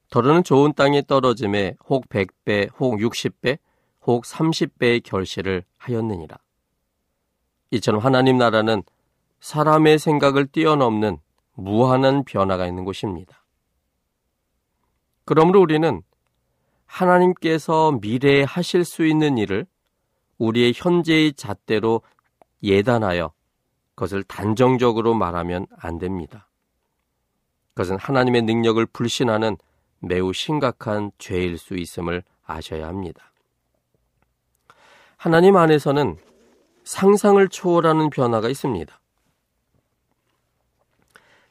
더러는 0.10 0.44
좋은 0.44 0.74
땅에 0.74 1.02
떨어짐에 1.02 1.76
혹 1.90 2.08
100배, 2.08 2.70
혹 2.80 2.98
60배, 2.98 3.58
혹 4.06 4.24
30배의 4.26 5.04
결실을 5.04 5.64
하였느니라. 5.78 6.38
이처럼 7.72 8.02
하나님 8.02 8.38
나라는 8.38 8.84
사람의 9.40 9.98
생각을 9.98 10.46
뛰어넘는 10.48 11.18
무한한 11.56 12.24
변화가 12.24 12.68
있는 12.68 12.86
곳입니다. 12.86 13.44
그러므로 15.26 15.62
우리는 15.62 16.02
하나님께서 16.86 17.94
미래에 18.02 18.44
하실 18.44 18.86
수 18.86 19.06
있는 19.06 19.38
일을 19.38 19.66
우리의 20.38 20.74
현재의 20.76 21.34
잣대로 21.34 22.02
예단하여 22.62 23.34
그것을 23.96 24.24
단정적으로 24.24 25.14
말하면 25.14 25.68
안 25.78 26.00
됩니다. 26.00 26.48
그것은 27.74 27.98
하나님의 27.98 28.44
능력을 28.44 28.86
불신하는 28.88 29.58
매우 30.00 30.34
심각한 30.34 31.12
죄일 31.18 31.58
수 31.58 31.76
있음을 31.76 32.24
아셔야 32.46 32.88
합니다. 32.88 33.32
하나님 35.18 35.56
안에서는 35.56 36.18
상상을 36.84 37.48
초월하는 37.48 38.10
변화가 38.10 38.50
있습니다. 38.50 39.00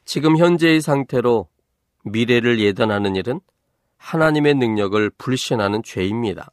지금 0.04 0.36
현재의 0.36 0.80
상태로 0.80 1.48
미래를 2.04 2.60
예단하는 2.60 3.16
일은 3.16 3.40
하나님의 3.96 4.54
능력을 4.54 5.10
불신하는 5.16 5.82
죄입니다. 5.82 6.50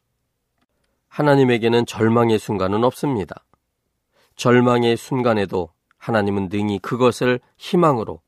하나님에게는 1.10 1.86
절망의 1.86 2.39
순간은 2.39 2.84
없습니다. 2.84 3.43
절망의 4.36 4.95
순간에도 4.95 5.73
하나님은 5.99 6.49
능히 6.49 6.79
그것을 6.79 7.39
희망으로 7.57 8.21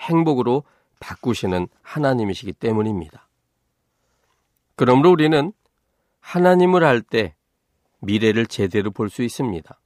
행복으로 0.00 0.64
바꾸시는 1.00 1.68
하나님이시기 1.82 2.52
때문입니다. 2.54 3.28
그러므로 4.76 5.10
우리는 5.10 5.52
하나님을 6.20 6.84
알 6.84 7.02
때 7.02 7.34
미래를 8.00 8.46
제대로 8.46 8.90
볼 8.90 9.10
수 9.10 9.22
있습니다. 9.22 9.78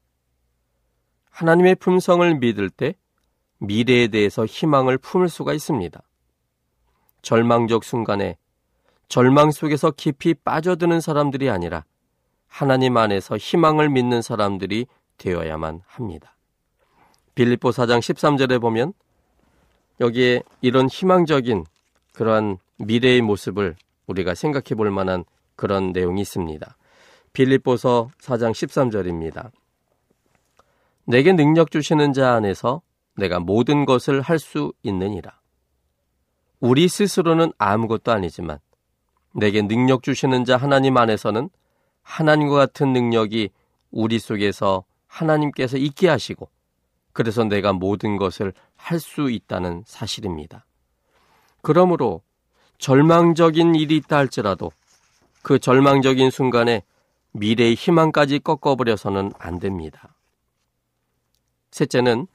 하나님의 1.31 1.77
품성을 1.77 2.35
믿을 2.39 2.71
때 2.71 2.95
미래에 3.59 4.09
대해서 4.09 4.45
희망을 4.47 4.99
품을 4.99 5.29
수가 5.29 5.53
있습니다. 5.55 6.01
절망적 7.23 7.85
순간에 7.85 8.37
절망 9.09 9.51
속에서 9.51 9.91
깊이 9.91 10.35
빠져드는 10.35 11.01
사람들이 11.01 11.51
아니라 11.51 11.85
하나님 12.47 12.97
안에서 12.97 13.37
희망을 13.37 13.89
믿는 13.89 14.23
사람들이 14.23 14.87
되어야만 15.19 15.83
합니다. 15.87 16.37
빌립보 17.41 17.71
4장 17.71 18.01
13절에 18.01 18.61
보면 18.61 18.93
여기에 19.99 20.43
이런 20.61 20.89
희망적인 20.91 21.65
그러한 22.13 22.59
미래의 22.77 23.23
모습을 23.23 23.77
우리가 24.07 24.35
생각해 24.35 24.75
볼 24.77 24.91
만한 24.91 25.25
그런 25.57 25.93
내용이 25.93 26.21
있습니다. 26.21 26.77
빌립보서 27.33 28.11
4장 28.21 28.51
13절입니다. 28.51 29.53
내게 31.07 31.33
능력 31.33 31.71
주시는 31.71 32.13
자 32.13 32.35
안에서 32.35 32.83
내가 33.17 33.41
모든 33.41 33.87
것을 33.87 34.21
할 34.21 34.39
수 34.39 34.75
있느니라. 34.83 35.41
우리 36.61 36.89
스스로는 36.89 37.55
아무것도 37.57 38.13
아니지만 38.13 38.59
내게 39.33 39.63
능력 39.63 40.03
주시는 40.03 40.45
자 40.45 40.59
하나님 40.59 40.99
안에서는 40.99 41.49
하나님과 42.03 42.57
같은 42.57 42.93
능력이 42.93 43.49
우리 43.93 44.19
속에서 44.19 44.85
하나님께서 45.07 45.79
있게 45.79 46.07
하시고 46.11 46.51
그래서 47.13 47.45
내가 47.45 47.73
모든 47.73 48.17
것을 48.17 48.53
할 48.77 48.99
수 48.99 49.31
있다는 49.31 49.85
사실입니다. 49.87 50.65
그러므로 51.63 52.23
절망적인 52.79 53.75
일이 53.75 53.97
있다 53.97 54.17
할지라도 54.17 54.73
그 55.43 55.59
절망적인 55.59 56.31
순간에 56.31 56.83
미래의 57.33 57.75
희망까지 57.75 58.41
꺾어버려서는 58.41 59.33
안 59.39 59.59
됩니다. 59.59 60.15
셋째는 61.71 62.27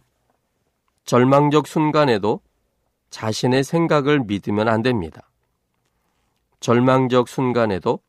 절망적 1.05 1.67
순간에도 1.67 2.41
자신의 3.09 3.63
생각을 3.63 4.19
믿으면 4.21 4.67
안 4.67 4.81
됩니다. 4.81 5.29
절망적 6.59 7.27
순간에도 7.27 7.99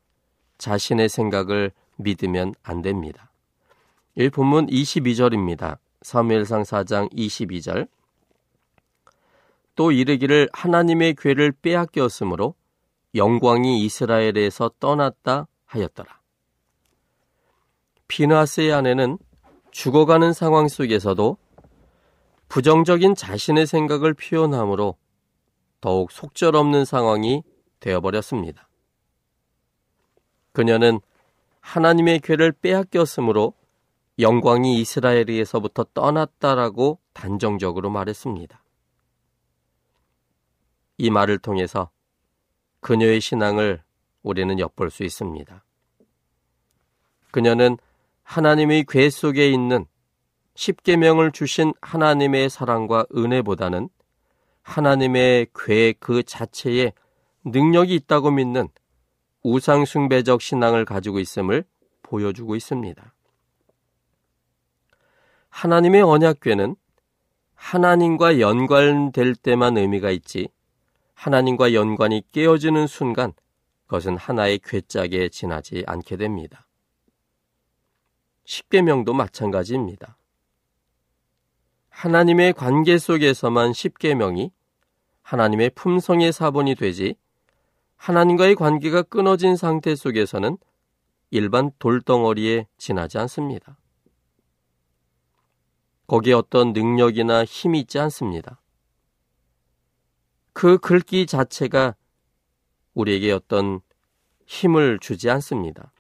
자신의 0.58 1.08
생각을 1.08 1.72
믿으면 1.96 2.54
안 2.62 2.82
됩니다. 2.82 3.30
1 4.14 4.30
본문 4.30 4.66
22절입니다. 4.68 5.78
사무엘상 6.06 6.62
4장 6.62 7.12
22절. 7.12 7.88
또 9.74 9.90
이르기를 9.90 10.48
하나님의 10.52 11.16
괴를 11.18 11.50
빼앗겼으므로 11.50 12.54
영광이 13.16 13.84
이스라엘에서 13.84 14.70
떠났다 14.78 15.48
하였더라. 15.64 16.20
피나스의 18.06 18.72
아내는 18.72 19.18
죽어가는 19.72 20.32
상황 20.32 20.68
속에서도 20.68 21.38
부정적인 22.46 23.16
자신의 23.16 23.66
생각을 23.66 24.14
표현함으로 24.14 24.96
더욱 25.80 26.12
속절없는 26.12 26.84
상황이 26.84 27.42
되어버렸습니다. 27.80 28.68
그녀는 30.52 31.00
하나님의 31.58 32.20
괴를 32.20 32.52
빼앗겼으므로 32.52 33.54
영광이 34.18 34.80
이스라엘에서부터 34.80 35.84
떠났다라고 35.92 36.98
단정적으로 37.12 37.90
말했습니다. 37.90 38.62
이 40.98 41.10
말을 41.10 41.38
통해서 41.38 41.90
그녀의 42.80 43.20
신앙을 43.20 43.82
우리는 44.22 44.58
엿볼 44.58 44.90
수 44.90 45.04
있습니다. 45.04 45.64
그녀는 47.30 47.76
하나님의 48.22 48.86
괴 48.88 49.10
속에 49.10 49.50
있는 49.50 49.86
십계명을 50.54 51.32
주신 51.32 51.74
하나님의 51.82 52.48
사랑과 52.48 53.04
은혜보다는 53.14 53.90
하나님의 54.62 55.48
괴그 55.54 56.22
자체에 56.24 56.92
능력이 57.44 57.94
있다고 57.94 58.30
믿는 58.30 58.68
우상숭배적 59.42 60.40
신앙을 60.42 60.84
가지고 60.84 61.20
있음을 61.20 61.64
보여주고 62.02 62.56
있습니다. 62.56 63.12
하나님의 65.56 66.02
언약궤는 66.02 66.76
하나님과 67.54 68.40
연관될 68.40 69.34
때만 69.34 69.78
의미가 69.78 70.10
있지 70.10 70.48
하나님과 71.14 71.72
연관이 71.72 72.22
깨어지는 72.30 72.86
순간 72.86 73.32
그것은 73.86 74.18
하나의 74.18 74.58
괴짝에 74.62 75.30
지나지 75.30 75.82
않게 75.86 76.18
됩니다. 76.18 76.66
십계명도 78.44 79.14
마찬가지입니다. 79.14 80.18
하나님의 81.88 82.52
관계 82.52 82.98
속에서만 82.98 83.72
십계명이 83.72 84.52
하나님의 85.22 85.70
품성의 85.70 86.34
사본이 86.34 86.74
되지 86.74 87.14
하나님과의 87.96 88.56
관계가 88.56 89.04
끊어진 89.04 89.56
상태 89.56 89.96
속에서는 89.96 90.58
일반 91.30 91.70
돌덩어리에 91.78 92.66
지나지 92.76 93.16
않습니다. 93.16 93.78
거기에 96.06 96.34
어떤 96.34 96.72
능력이나 96.72 97.44
힘이 97.44 97.80
있지 97.80 97.98
않습니다. 97.98 98.60
그 100.52 100.78
글귀 100.78 101.26
자체가 101.26 101.96
우리에게 102.94 103.32
어떤 103.32 103.80
힘을 104.46 104.98
주지 105.00 105.28
않습니다. 105.28 105.92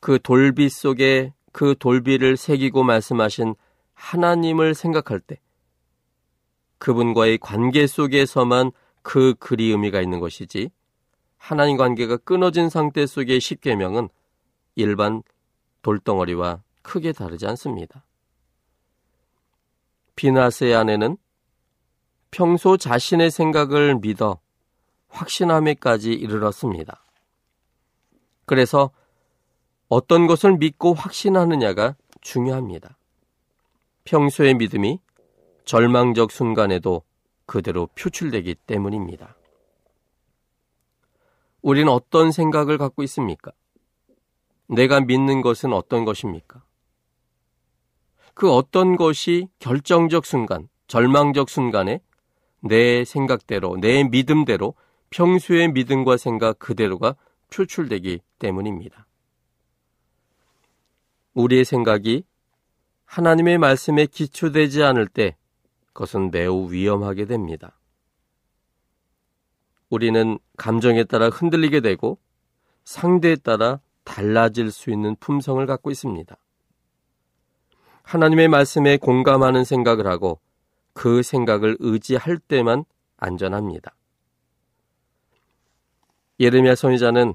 그 0.00 0.18
돌비 0.22 0.68
속에 0.68 1.32
그 1.52 1.74
돌비를 1.78 2.36
새기고 2.36 2.82
말씀하신 2.82 3.54
하나님을 3.94 4.74
생각할 4.74 5.20
때 5.20 5.40
그분과의 6.78 7.38
관계 7.38 7.86
속에서만 7.86 8.70
그 9.02 9.34
글이 9.38 9.70
의미가 9.70 10.00
있는 10.00 10.20
것이지 10.20 10.70
하나님 11.36 11.76
관계가 11.76 12.18
끊어진 12.18 12.68
상태 12.68 13.06
속의 13.06 13.40
십계명은 13.40 14.08
일반 14.74 15.22
돌덩어리와 15.82 16.62
크게 16.88 17.12
다르지 17.12 17.46
않습니다. 17.46 18.02
비나스의 20.16 20.74
아내는 20.74 21.18
평소 22.30 22.78
자신의 22.78 23.30
생각을 23.30 23.96
믿어 23.96 24.40
확신함에까지 25.08 26.14
이르렀습니다. 26.14 27.04
그래서 28.46 28.90
어떤 29.88 30.26
것을 30.26 30.56
믿고 30.56 30.94
확신하느냐가 30.94 31.94
중요합니다. 32.22 32.96
평소의 34.04 34.54
믿음이 34.54 34.98
절망적 35.66 36.32
순간에도 36.32 37.02
그대로 37.44 37.86
표출되기 37.88 38.54
때문입니다. 38.66 39.36
우리는 41.60 41.92
어떤 41.92 42.32
생각을 42.32 42.78
갖고 42.78 43.02
있습니까? 43.02 43.52
내가 44.68 45.00
믿는 45.00 45.42
것은 45.42 45.74
어떤 45.74 46.06
것입니까? 46.06 46.62
그 48.38 48.52
어떤 48.52 48.94
것이 48.94 49.48
결정적 49.58 50.24
순간, 50.24 50.68
절망적 50.86 51.50
순간에 51.50 52.00
내 52.60 53.04
생각대로, 53.04 53.76
내 53.80 54.04
믿음대로 54.04 54.74
평소의 55.10 55.72
믿음과 55.72 56.18
생각 56.18 56.60
그대로가 56.60 57.16
표출되기 57.52 58.20
때문입니다. 58.38 59.08
우리의 61.34 61.64
생각이 61.64 62.22
하나님의 63.06 63.58
말씀에 63.58 64.06
기초되지 64.06 64.84
않을 64.84 65.08
때 65.08 65.34
그것은 65.92 66.30
매우 66.30 66.70
위험하게 66.70 67.24
됩니다. 67.24 67.76
우리는 69.90 70.38
감정에 70.56 71.02
따라 71.02 71.28
흔들리게 71.28 71.80
되고 71.80 72.20
상대에 72.84 73.34
따라 73.34 73.80
달라질 74.04 74.70
수 74.70 74.92
있는 74.92 75.16
품성을 75.16 75.66
갖고 75.66 75.90
있습니다. 75.90 76.36
하나님의 78.08 78.48
말씀에 78.48 78.96
공감하는 78.96 79.64
생각을 79.64 80.06
하고 80.06 80.40
그 80.94 81.22
생각을 81.22 81.76
의지할 81.78 82.38
때만 82.38 82.86
안전합니다. 83.18 83.94
예레미야 86.40 86.74
선지자는 86.74 87.34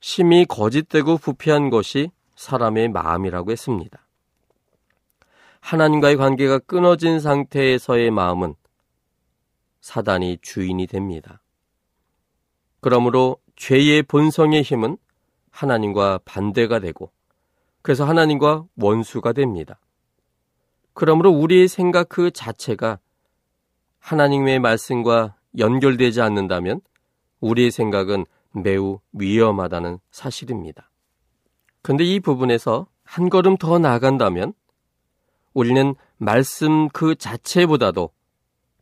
심히 0.00 0.44
거짓되고 0.44 1.16
부패한 1.16 1.70
것이 1.70 2.10
사람의 2.36 2.90
마음이라고 2.90 3.52
했습니다. 3.52 4.06
하나님과의 5.60 6.18
관계가 6.18 6.58
끊어진 6.58 7.18
상태에서의 7.18 8.10
마음은 8.10 8.54
사단이 9.80 10.40
주인이 10.42 10.86
됩니다. 10.88 11.40
그러므로 12.80 13.38
죄의 13.56 14.02
본성의 14.02 14.60
힘은 14.60 14.98
하나님과 15.50 16.20
반대가 16.26 16.80
되고 16.80 17.10
그래서 17.80 18.04
하나님과 18.04 18.66
원수가 18.76 19.32
됩니다. 19.32 19.78
그러므로 20.94 21.30
우리의 21.30 21.68
생각 21.68 22.08
그 22.08 22.30
자체가 22.30 22.98
하나님의 23.98 24.58
말씀과 24.58 25.36
연결되지 25.58 26.20
않는다면 26.20 26.80
우리의 27.40 27.70
생각은 27.70 28.24
매우 28.52 29.00
위험하다는 29.12 29.98
사실입니다. 30.10 30.90
근데 31.82 32.04
이 32.04 32.20
부분에서 32.20 32.86
한 33.04 33.28
걸음 33.30 33.56
더 33.56 33.78
나아간다면 33.78 34.52
우리는 35.54 35.94
말씀 36.16 36.88
그 36.88 37.14
자체보다도 37.14 38.10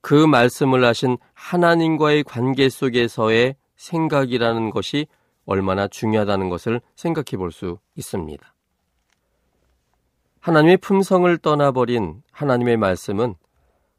그 0.00 0.14
말씀을 0.14 0.84
하신 0.84 1.18
하나님과의 1.34 2.24
관계 2.24 2.68
속에서의 2.68 3.56
생각이라는 3.76 4.70
것이 4.70 5.06
얼마나 5.46 5.88
중요하다는 5.88 6.48
것을 6.48 6.80
생각해 6.96 7.36
볼 7.36 7.50
수 7.50 7.78
있습니다. 7.96 8.49
하나님의 10.40 10.78
품성을 10.78 11.36
떠나버린 11.38 12.22
하나님의 12.32 12.76
말씀은 12.78 13.34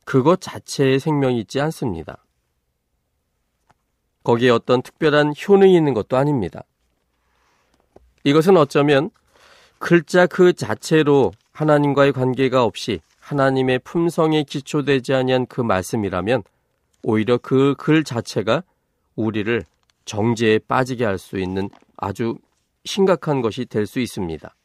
그것 0.05 0.41
자체의 0.41 0.99
생명이 0.99 1.39
있지 1.41 1.61
않습니다. 1.61 2.25
거기에 4.23 4.49
어떤 4.49 4.81
특별한 4.81 5.33
효능이 5.47 5.75
있는 5.75 5.93
것도 5.93 6.17
아닙니다. 6.17 6.63
이것은 8.23 8.57
어쩌면 8.57 9.09
글자 9.79 10.27
그 10.27 10.53
자체로 10.53 11.31
하나님과의 11.53 12.13
관계가 12.13 12.63
없이 12.63 12.99
하나님의 13.19 13.79
품성에 13.79 14.43
기초되지 14.43 15.13
아니한 15.13 15.45
그 15.45 15.61
말씀이라면 15.61 16.43
오히려 17.03 17.37
그 17.37 17.75
글 17.77 18.03
자체가 18.03 18.63
우리를 19.15 19.63
정죄에 20.05 20.59
빠지게 20.67 21.05
할 21.05 21.17
수 21.17 21.39
있는 21.39 21.69
아주 21.97 22.37
심각한 22.85 23.41
것이 23.41 23.65
될 23.65 23.85
수 23.85 23.99
있습니다. 23.99 24.55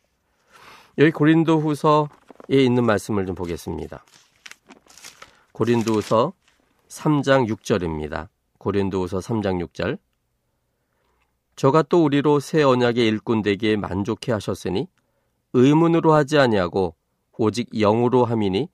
여기 0.98 1.10
고린도 1.10 1.60
후서에 1.60 2.08
있는 2.48 2.86
말씀을 2.86 3.26
좀 3.26 3.34
보겠습니다. 3.34 4.02
고린도 5.52 5.92
후서 5.92 6.32
3장 6.88 7.48
6절입니다. 7.54 8.28
고린도 8.58 9.02
후서 9.02 9.18
3장 9.18 9.62
6절. 9.66 9.98
저가 11.54 11.82
또 11.82 12.02
우리로 12.02 12.40
새 12.40 12.62
언약의 12.62 13.06
일꾼 13.06 13.42
되기에 13.42 13.76
만족해 13.76 14.32
하셨으니 14.32 14.88
의문으로 15.52 16.14
하지 16.14 16.38
아니하고 16.38 16.94
오직 17.36 17.68
영으로 17.74 18.24
함이니 18.24 18.68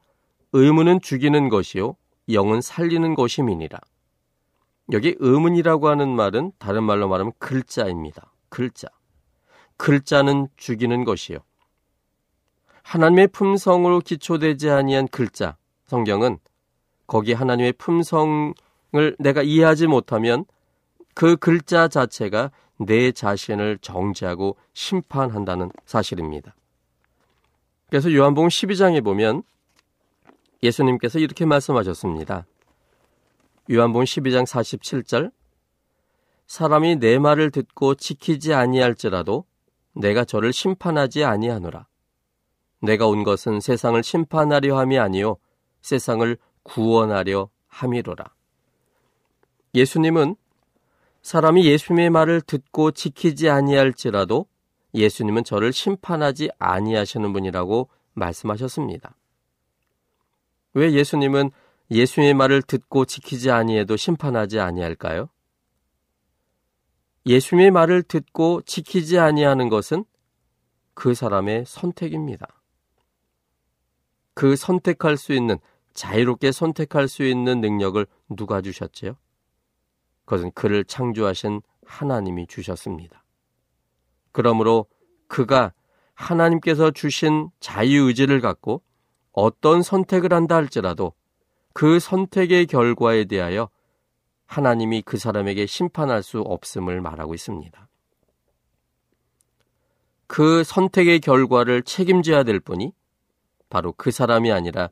의문은 0.53 1.01
죽이는 1.01 1.49
것이요 1.49 1.97
영은 2.31 2.61
살리는 2.61 3.17
것임이니라. 3.17 3.81
여기 4.93 5.17
의문이라고 5.19 5.89
하는 5.89 6.09
말은 6.15 6.53
다른 6.59 6.85
말로 6.85 7.09
말하면 7.09 7.33
글자입니다. 7.41 8.33
글자. 8.49 8.87
글자는 9.77 10.49
죽이는 10.57 11.05
것이요. 11.05 11.39
하나님의 12.83 13.29
품성으로 13.29 14.01
기초되지 14.01 14.71
아니한 14.71 15.09
글자. 15.09 15.57
성경은 15.87 16.39
거기 17.07 17.33
하나님의 17.33 17.75
품성을 17.75 18.55
내가 19.19 19.43
이해하지 19.43 19.87
못하면 19.87 20.45
그 21.15 21.37
글자 21.37 21.89
자체가 21.89 22.51
내 22.79 23.13
자신을 23.13 23.79
정죄하고 23.79 24.57
심판한다는 24.73 25.71
사실입니다. 25.85 26.55
그래서 27.91 28.13
요한복음 28.13 28.49
12장에 28.49 29.05
보면 29.05 29.43
예수님께서 30.63 31.19
이렇게 31.19 31.45
말씀하셨습니다. 31.45 32.47
요한복음 33.71 34.05
12장 34.05 34.47
47절 34.47 35.31
사람이 36.47 36.97
내 36.97 37.19
말을 37.19 37.51
듣고 37.51 37.95
지키지 37.95 38.55
아니할지라도 38.55 39.45
내가 39.95 40.25
저를 40.25 40.53
심판하지 40.53 41.25
아니하노라. 41.25 41.87
내가 42.83 43.07
온 43.07 43.23
것은 43.23 43.61
세상을 43.61 44.03
심판하려 44.03 44.77
함이 44.77 44.99
아니요 44.99 45.37
세상을 45.81 46.37
구원하려 46.65 47.49
함이로라. 47.69 48.25
예수님은 49.75 50.37
사람이 51.23 51.65
예수님의 51.65 52.11
말을 52.11 52.41
듣고 52.43 52.91
지키지 52.91 53.49
아니할지라도 53.49 54.47
예수님은 54.95 55.45
저를 55.45 55.73
심판하지 55.73 56.51
아니하시는 56.59 57.33
분이라고 57.33 57.89
말씀하셨습니다. 58.15 59.17
왜 60.75 60.93
예수님은 60.93 61.51
예수님의 61.91 62.35
말을 62.35 62.63
듣고 62.63 63.05
지키지 63.05 63.51
아니해도 63.51 63.97
심판하지 63.97 64.59
아니할까요? 64.59 65.29
예수님의 67.27 67.71
말을 67.71 68.03
듣고 68.03 68.63
지키지 68.63 69.19
아니하는 69.19 69.69
것은 69.69 70.05
그 70.95 71.15
사람의 71.15 71.65
선택입니다. 71.67 72.62
그 74.43 74.57
선택할 74.57 75.17
수 75.17 75.33
있는 75.33 75.57
자유롭게 75.95 76.51
선택할 76.51 77.07
수 77.07 77.23
있는 77.23 77.61
능력을 77.61 78.05
누가 78.31 78.61
주셨지요? 78.61 79.15
그것은 80.25 80.51
그를 80.51 80.83
창조하신 80.83 81.63
하나님이 81.87 82.49
주셨습니다. 82.49 83.23
그러므로 84.33 84.87
그가 85.29 85.73
하나님께서 86.15 86.91
주신 86.91 87.51
자유의지를 87.61 88.41
갖고 88.41 88.83
어떤 89.31 89.81
선택을 89.81 90.35
한다 90.35 90.57
할지라도 90.57 91.13
그 91.73 92.01
선택의 92.01 92.67
결과에 92.67 93.27
대하여 93.27 93.69
하나님이 94.47 95.03
그 95.03 95.19
사람에게 95.19 95.67
심판할 95.67 96.25
수 96.25 96.41
없음을 96.41 97.01
말하고 97.01 97.35
있습니다. 97.35 97.89
그 100.27 100.65
선택의 100.65 101.21
결과를 101.21 101.85
책임져야 101.85 102.43
될 102.43 102.59
분이 102.59 102.93
바로 103.73 103.95
그 103.97 104.11
사람이 104.11 104.53
아니라 104.53 104.91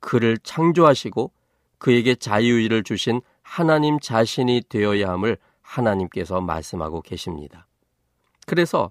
그를 0.00 0.38
창조하시고 0.38 1.32
그에게 1.76 2.14
자유의를 2.14 2.82
주신 2.82 3.20
하나님 3.42 4.00
자신이 4.00 4.62
되어야 4.70 5.10
함을 5.10 5.36
하나님께서 5.60 6.40
말씀하고 6.40 7.02
계십니다. 7.02 7.66
그래서 8.46 8.90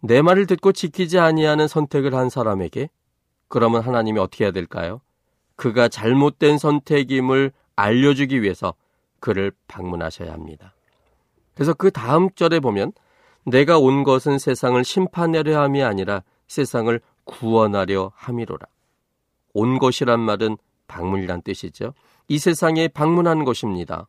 내 0.00 0.22
말을 0.22 0.46
듣고 0.46 0.72
지키지 0.72 1.20
아니하는 1.20 1.68
선택을 1.68 2.16
한 2.16 2.30
사람에게 2.30 2.90
그러면 3.46 3.82
하나님이 3.82 4.18
어떻게 4.18 4.42
해야 4.42 4.50
될까요? 4.50 5.00
그가 5.54 5.86
잘못된 5.86 6.58
선택임을 6.58 7.52
알려주기 7.76 8.42
위해서 8.42 8.74
그를 9.20 9.52
방문하셔야 9.68 10.32
합니다. 10.32 10.74
그래서 11.54 11.74
그 11.74 11.92
다음 11.92 12.28
절에 12.30 12.58
보면 12.58 12.90
내가 13.46 13.78
온 13.78 14.02
것은 14.02 14.40
세상을 14.40 14.82
심판하려 14.82 15.60
함이 15.62 15.80
아니라 15.84 16.24
세상을 16.48 17.00
구원하려 17.24 18.10
함이로라. 18.16 18.66
온 19.54 19.78
것이란 19.78 20.20
말은 20.20 20.56
방문이란 20.86 21.42
뜻이죠. 21.42 21.94
이 22.28 22.38
세상에 22.38 22.88
방문한 22.88 23.44
것입니다. 23.44 24.08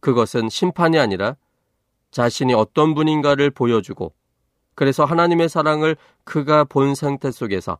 그것은 0.00 0.48
심판이 0.48 0.98
아니라 0.98 1.36
자신이 2.10 2.54
어떤 2.54 2.94
분인가를 2.94 3.50
보여주고 3.50 4.12
그래서 4.74 5.04
하나님의 5.04 5.48
사랑을 5.48 5.96
그가 6.24 6.64
본 6.64 6.94
상태 6.94 7.30
속에서 7.30 7.78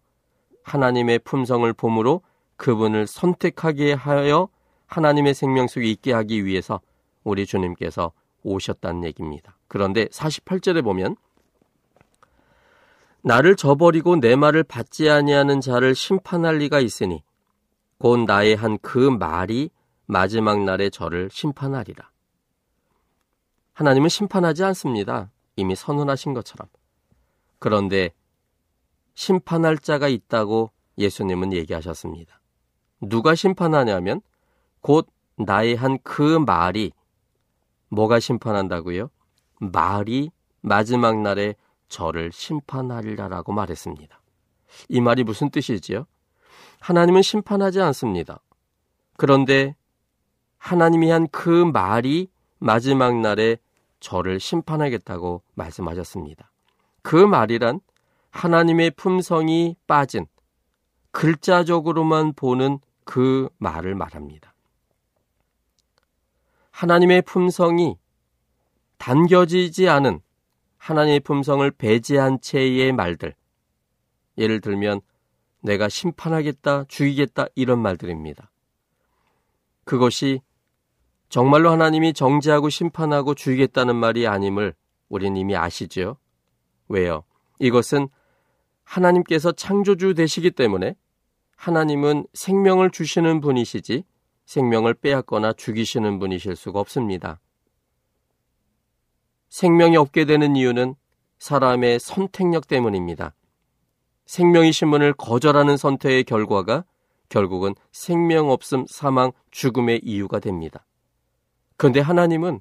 하나님의 0.63 1.21
품성을 1.21 1.73
봄으로 1.73 2.23
그분을 2.57 3.07
선택하게 3.07 3.95
하여 3.95 4.49
하나님의 4.87 5.35
생명 5.35 5.67
속에 5.67 5.89
있게 5.91 6.13
하기 6.13 6.45
위해서 6.45 6.81
우리 7.25 7.47
주님께서 7.47 8.13
오셨다는 8.43 9.05
얘기입니다. 9.05 9.57
그런데 9.69 10.07
48절에 10.07 10.85
보면 10.85 11.17
나를 13.23 13.57
저버리고 13.57 14.17
내 14.17 14.37
말을 14.37 14.63
받지 14.65 15.11
아니하는 15.11 15.61
자를 15.61 15.95
심판할 15.95 16.59
리가 16.59 16.81
있으니 16.81 17.23
곧 17.99 18.21
나의 18.21 18.57
한 18.57 18.79
그 18.79 18.99
말이 18.99 19.71
마지막 20.07 20.63
날에 20.65 20.91
저를 20.91 21.29
심판하리라. 21.31 22.11
하나님은 23.75 24.09
심판하지 24.09 24.65
않습니다. 24.65 25.31
이미 25.57 25.77
선언하신 25.77 26.35
것처럼. 26.35 26.69
그런데 27.59 28.13
심판할 29.15 29.79
자가 29.79 30.09
있다고 30.09 30.71
예수님은 30.99 31.53
얘기하셨습니다. 31.53 32.41
누가 33.01 33.35
심판하냐면 33.35 34.21
곧 34.81 35.09
나의 35.37 35.77
한 35.77 35.99
그 36.03 36.39
말이 36.39 36.93
뭐가 37.89 38.21
심판한다고요? 38.21 39.11
말이 39.59 40.31
마지막 40.63 41.21
날에 41.21 41.55
저를 41.91 42.33
심판하리라라고 42.33 43.53
말했습니다. 43.53 44.19
이 44.89 45.01
말이 45.03 45.25
무슨 45.25 45.51
뜻이지요? 45.51 46.07
하나님은 46.81 47.21
심판하지 47.21 47.83
않습니다. 47.83 48.41
그런데 49.19 49.77
하나님이 50.57 51.11
한 51.11 51.27
그 51.31 51.65
말이 51.65 52.31
마지막 52.59 53.21
날에 53.21 53.59
저를 53.99 54.41
심판하겠다고 54.41 55.43
말씀하셨습니다. 55.55 56.51
그 57.03 57.17
말이란 57.17 57.81
하나님의 58.31 58.93
품성이 58.93 59.77
빠진 59.87 60.27
글자적으로만 61.11 62.35
보는 62.35 62.79
그 63.05 63.49
말을 63.59 63.95
말합니다. 63.95 64.55
하나님의 66.71 67.23
품성이 67.23 67.99
단겨지지 68.99 69.89
않은 69.89 70.21
하나님의 70.81 71.21
품성을 71.21 71.71
배제한 71.73 72.41
채의 72.41 72.93
말들. 72.93 73.35
예를 74.39 74.61
들면 74.61 75.03
내가 75.63 75.89
심판하겠다, 75.91 76.85
죽이겠다 76.89 77.47
이런 77.55 77.81
말들입니다. 77.81 78.51
그것이 79.85 80.41
정말로 81.29 81.71
하나님이 81.71 82.15
정죄하고 82.15 82.71
심판하고 82.71 83.35
죽이겠다는 83.35 83.95
말이 83.95 84.27
아님을 84.27 84.75
우린 85.11 85.37
이미 85.37 85.55
아시죠? 85.55 86.17
왜요? 86.89 87.25
이것은 87.59 88.09
하나님께서 88.83 89.53
창조주 89.53 90.15
되시기 90.15 90.51
때문에 90.51 90.97
하나님은 91.57 92.27
생명을 92.33 92.91
주시는 92.91 93.41
분이시지 93.41 94.03
생명을 94.47 94.95
빼앗거나 94.95 95.53
죽이시는 95.53 96.19
분이실 96.19 96.57
수가 96.57 96.81
없습니다. 96.81 97.39
생명이 99.51 99.97
없게 99.97 100.25
되는 100.25 100.57
이유는 100.57 100.95
사람의 101.39 102.01
선택력 102.01 102.69
때문입니다. 102.69 103.35
생명이신 104.27 104.91
분을 104.91 105.13
거절하는 105.13 105.77
선택의 105.77 106.25
결과가 106.25 106.85
결국은 107.29 107.75
생명 107.93 108.51
없음, 108.51 108.87
사망, 108.89 109.33
죽음의 109.51 110.01
이유가 110.05 110.39
됩니다. 110.39 110.87
그런데 111.77 112.01
하나님은 112.01 112.61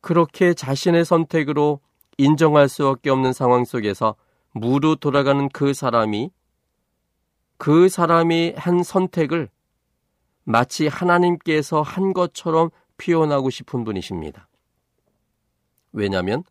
그렇게 0.00 0.54
자신의 0.54 1.04
선택으로 1.04 1.80
인정할 2.18 2.68
수밖에 2.68 3.10
없는 3.10 3.32
상황 3.32 3.64
속에서 3.64 4.16
무르 4.52 4.96
돌아가는 4.96 5.48
그 5.48 5.72
사람이 5.72 6.30
그 7.58 7.88
사람이 7.88 8.54
한 8.56 8.82
선택을 8.82 9.48
마치 10.44 10.88
하나님께서 10.88 11.82
한 11.82 12.12
것처럼 12.12 12.70
표현하고 12.96 13.50
싶은 13.50 13.84
분이십니다. 13.84 14.48
왜냐하면 15.92 16.44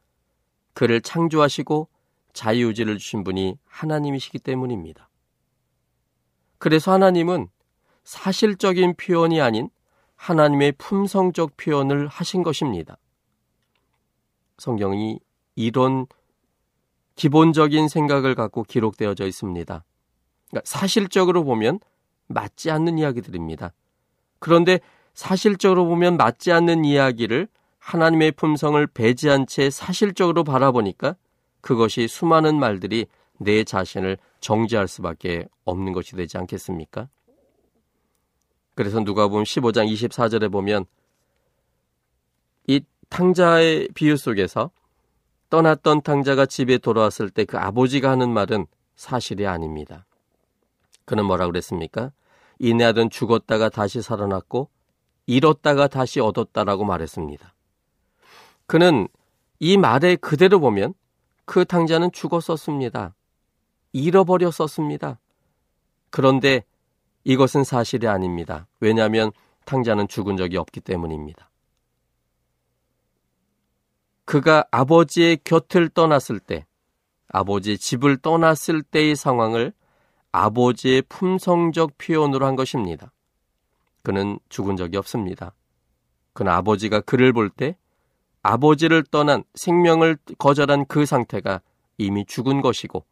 그를 0.73 1.01
창조하시고 1.01 1.88
자유의지를 2.34 2.97
주신 2.97 3.23
분이 3.23 3.58
하나님이시기 3.65 4.39
때문입니다. 4.39 5.10
그래서 6.58 6.91
하나님은 6.91 7.49
사실적인 8.04 8.95
표현이 8.95 9.41
아닌 9.41 9.69
하나님의 10.15 10.73
품성적 10.73 11.58
표현을 11.58 12.08
하신 12.08 12.43
것입니다. 12.43 12.97
성경이 14.60 15.19
이런 15.56 16.06
기본적인 17.15 17.88
생각을 17.88 18.36
갖고 18.36 18.63
기록되어져 18.63 19.25
있습니다. 19.25 19.84
그러니까 20.49 20.62
사실적으로 20.65 21.43
보면 21.43 21.80
맞지 22.27 22.71
않는 22.71 22.97
이야기들입니다. 22.97 23.73
그런데 24.39 24.80
사실적으로 25.13 25.86
보면 25.86 26.17
맞지 26.17 26.51
않는 26.51 26.86
이야기를 26.86 27.47
하나님의 27.81 28.31
품성을 28.33 28.85
배제한 28.87 29.47
채 29.47 29.69
사실적으로 29.69 30.43
바라보니까 30.43 31.15
그것이 31.61 32.07
수많은 32.07 32.57
말들이 32.59 33.07
내 33.37 33.63
자신을 33.63 34.17
정죄할 34.39 34.87
수밖에 34.87 35.47
없는 35.65 35.91
것이 35.91 36.15
되지 36.15 36.37
않겠습니까? 36.37 37.09
그래서 38.75 39.03
누가 39.03 39.27
보면 39.27 39.43
15장 39.43 39.91
24절에 39.91 40.51
보면 40.51 40.85
이 42.67 42.81
탕자의 43.09 43.89
비유 43.93 44.15
속에서 44.15 44.71
떠났던 45.49 46.01
탕자가 46.03 46.45
집에 46.45 46.77
돌아왔을 46.77 47.29
때 47.29 47.43
그 47.43 47.57
아버지가 47.57 48.09
하는 48.09 48.31
말은 48.31 48.67
사실이 48.95 49.47
아닙니다. 49.47 50.05
그는 51.05 51.25
뭐라 51.25 51.47
그랬습니까? 51.47 52.11
이내 52.59 52.85
아들 52.85 53.09
죽었다가 53.09 53.69
다시 53.69 54.01
살아났고 54.01 54.69
잃었다가 55.25 55.87
다시 55.87 56.19
얻었다라고 56.19 56.85
말했습니다. 56.85 57.53
그는 58.71 59.10
이 59.60 59.75
말에 59.75 60.15
그대로 60.15 60.62
보면 60.62 60.93
그 61.43 61.65
탕자는 61.65 62.13
죽었었습니다. 62.13 63.13
잃어버렸었습니다. 63.91 65.19
그런데 66.10 66.63
이것은 67.25 67.65
사실이 67.65 68.07
아닙니다. 68.07 68.69
왜냐하면 68.79 69.34
탕자는 69.65 70.07
죽은 70.07 70.38
적이 70.38 70.55
없기 70.55 70.79
때문입니다. 70.79 71.49
그가 74.23 74.63
아버지의 74.71 75.39
곁을 75.43 75.89
떠났을 75.89 76.39
때, 76.39 76.65
아버지의 77.27 77.77
집을 77.77 78.19
떠났을 78.19 78.84
때의 78.84 79.17
상황을 79.17 79.73
아버지의 80.31 81.01
품성적 81.10 81.97
표현으로 81.97 82.45
한 82.45 82.55
것입니다. 82.55 83.12
그는 84.01 84.39
죽은 84.47 84.77
적이 84.77 84.95
없습니다. 84.95 85.53
그는 86.31 86.53
아버지가 86.53 87.01
그를 87.01 87.34
볼 87.34 87.49
때 87.49 87.75
아버지를 88.43 89.04
떠난 89.04 89.43
생명을 89.56 90.17
거절한 90.38 90.86
그 90.86 91.06
상태가 91.06 91.62
이미 91.97 92.25
죽은 92.25 92.62
것이고 92.62 93.06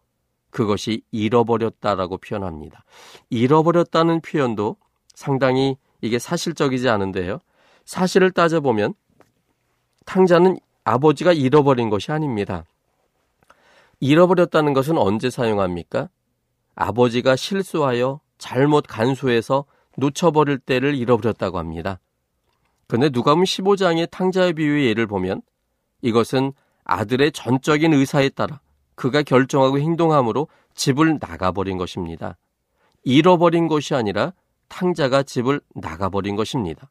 그것이 0.50 1.04
잃어버렸다라고 1.12 2.18
표현합니다. 2.18 2.84
잃어버렸다는 3.30 4.22
표현도 4.22 4.78
상당히 5.13 5.78
이게 6.02 6.18
사실적이지 6.18 6.89
않은데요. 6.89 7.39
사실을 7.86 8.32
따져보면 8.32 8.94
탕자는 10.06 10.58
아버지가 10.84 11.34
잃어버린 11.34 11.89
것이 11.89 12.12
아닙니다. 12.12 12.65
잃어버렸다는 14.00 14.74
것은 14.74 14.98
언제 14.98 15.30
사용합니까? 15.30 16.10
아버지가 16.76 17.36
실수하여 17.36 18.22
잘못 18.38 18.86
간수해서 18.88 19.65
놓쳐버릴 19.98 20.60
때를 20.60 20.96
잃어버렸다고 20.96 21.60
합니다. 21.60 22.00
그런데 22.89 23.10
누가 23.10 23.34
보면 23.36 23.45
15장의 23.45 24.10
탕자의 24.10 24.54
비유의 24.54 24.88
예를 24.88 25.06
보면 25.06 25.43
이것은 26.02 26.54
아들의 26.86 27.32
전적인 27.34 27.93
의사에 27.93 28.30
따라 28.30 28.62
그가 28.95 29.21
결정하고 29.21 29.80
행동함으로 29.80 30.47
집을 30.73 31.19
나가버린 31.21 31.78
것입니다. 31.78 32.36
잃어버린 33.04 33.67
것이 33.67 33.93
아니라 33.93 34.34
탕자가 34.69 35.21
집을 35.21 35.62
나가버린 35.75 36.36
것입니다. 36.36 36.89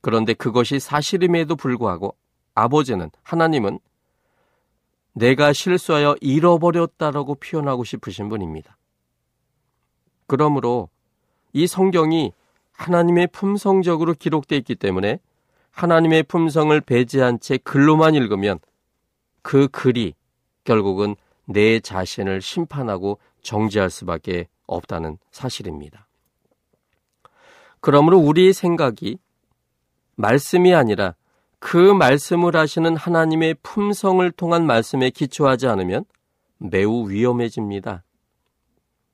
그런데 0.00 0.32
그것이 0.32 0.80
사실임에도 0.80 1.54
불구하고 1.54 2.16
아버지는 2.54 3.10
하나님은 3.22 3.78
내가 5.12 5.52
실수하여 5.52 6.16
잃어버렸다라고 6.22 7.34
표현하고 7.34 7.84
싶으신 7.84 8.30
분입니다. 8.30 8.78
그러므로 10.26 10.88
이 11.52 11.66
성경이 11.66 12.32
하나님의 12.80 13.26
품성적으로 13.26 14.14
기록되어 14.14 14.56
있기 14.58 14.74
때문에 14.74 15.20
하나님의 15.70 16.22
품성을 16.22 16.80
배제한 16.80 17.38
채 17.38 17.58
글로만 17.58 18.14
읽으면 18.14 18.58
그 19.42 19.68
글이 19.68 20.14
결국은 20.64 21.14
내 21.44 21.80
자신을 21.80 22.40
심판하고 22.40 23.18
정죄할 23.42 23.90
수밖에 23.90 24.48
없다는 24.66 25.18
사실입니다. 25.30 26.08
그러므로 27.80 28.18
우리의 28.18 28.54
생각이 28.54 29.18
말씀이 30.16 30.74
아니라 30.74 31.14
그 31.58 31.76
말씀을 31.76 32.56
하시는 32.56 32.96
하나님의 32.96 33.56
품성을 33.62 34.30
통한 34.32 34.66
말씀에 34.66 35.10
기초하지 35.10 35.66
않으면 35.66 36.04
매우 36.56 37.10
위험해집니다. 37.10 38.04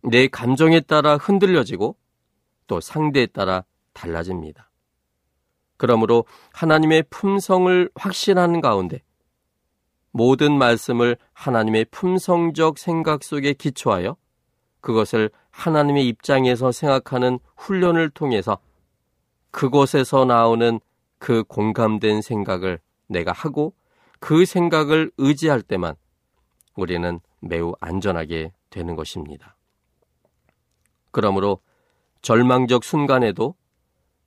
내 0.03 0.29
감정에 0.29 0.81
따라 0.81 1.17
흔들려지고 1.17 1.97
또 2.67 2.81
상대에 2.81 3.27
따라 3.27 3.65
달라집니다. 3.93 4.71
그러므로 5.77 6.25
하나님의 6.53 7.05
품성을 7.11 7.91
확신하는 7.95 8.61
가운데 8.61 9.03
모든 10.11 10.57
말씀을 10.57 11.19
하나님의 11.35 11.87
품성적 11.91 12.79
생각 12.79 13.23
속에 13.23 13.53
기초하여 13.53 14.17
그것을 14.81 15.31
하나님의 15.51 16.07
입장에서 16.09 16.73
생각하는 16.73 17.39
훈련을 17.57 18.11
통해서 18.11 18.59
그곳에서 19.51 20.25
나오는 20.25 20.81
그 21.19 21.45
공감된 21.45 22.23
생각을 22.23 22.79
내가 23.09 23.33
하고 23.33 23.75
그 24.21 24.45
생각을 24.45 25.11
의지할 25.19 25.63
때만 25.63 25.97
우리는 26.77 27.21
매우 27.41 27.75
안전하게 27.81 28.53
되는 28.71 28.97
것입니다. 28.97 29.57
그러므로 31.11 31.61
절망적 32.27 32.83
순간에도 32.83 33.55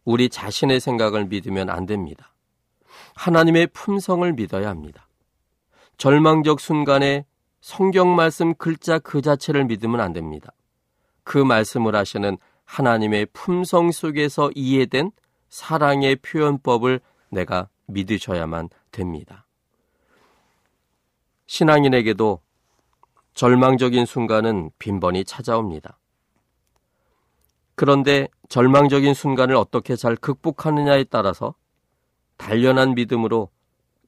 우리 0.06 0.30
자신의 0.30 0.80
생각을 0.80 1.26
믿으면 1.26 1.70
안 1.70 1.86
됩니다. 1.86 2.34
하나님의 3.14 3.68
품성을 3.74 4.32
믿어야 4.32 4.70
합니다. 4.70 5.10
절망적 5.98 6.62
순간에 6.62 7.26
성경 7.60 8.16
말씀 8.16 8.56
글자 8.56 9.00
그 9.00 9.22
자체를 9.22 9.66
믿으면 9.66 10.00
안 10.00 10.14
됩니다. 10.14 10.54
그 11.26 11.40
말씀을 11.40 11.94
하시는 11.94 12.38
하나님의 12.64 13.28
품성 13.34 13.92
속에서 13.92 14.50
이해된 14.56 15.12
사랑의 15.50 16.16
표현법을 16.22 17.02
내가 17.28 17.68
믿으셔야만 17.88 18.70
됩니다. 18.92 19.46
신앙인에게도 21.48 22.40
절망적인 23.34 24.06
순간은 24.06 24.72
빈번히 24.80 25.26
찾아옵니다. 25.26 26.00
그런데 27.80 28.28
절망적인 28.50 29.14
순간을 29.14 29.56
어떻게 29.56 29.96
잘 29.96 30.18
극복하느냐에 30.18 31.06
따라서 31.06 31.56
단련한 32.36 32.94
믿음으로 32.94 33.52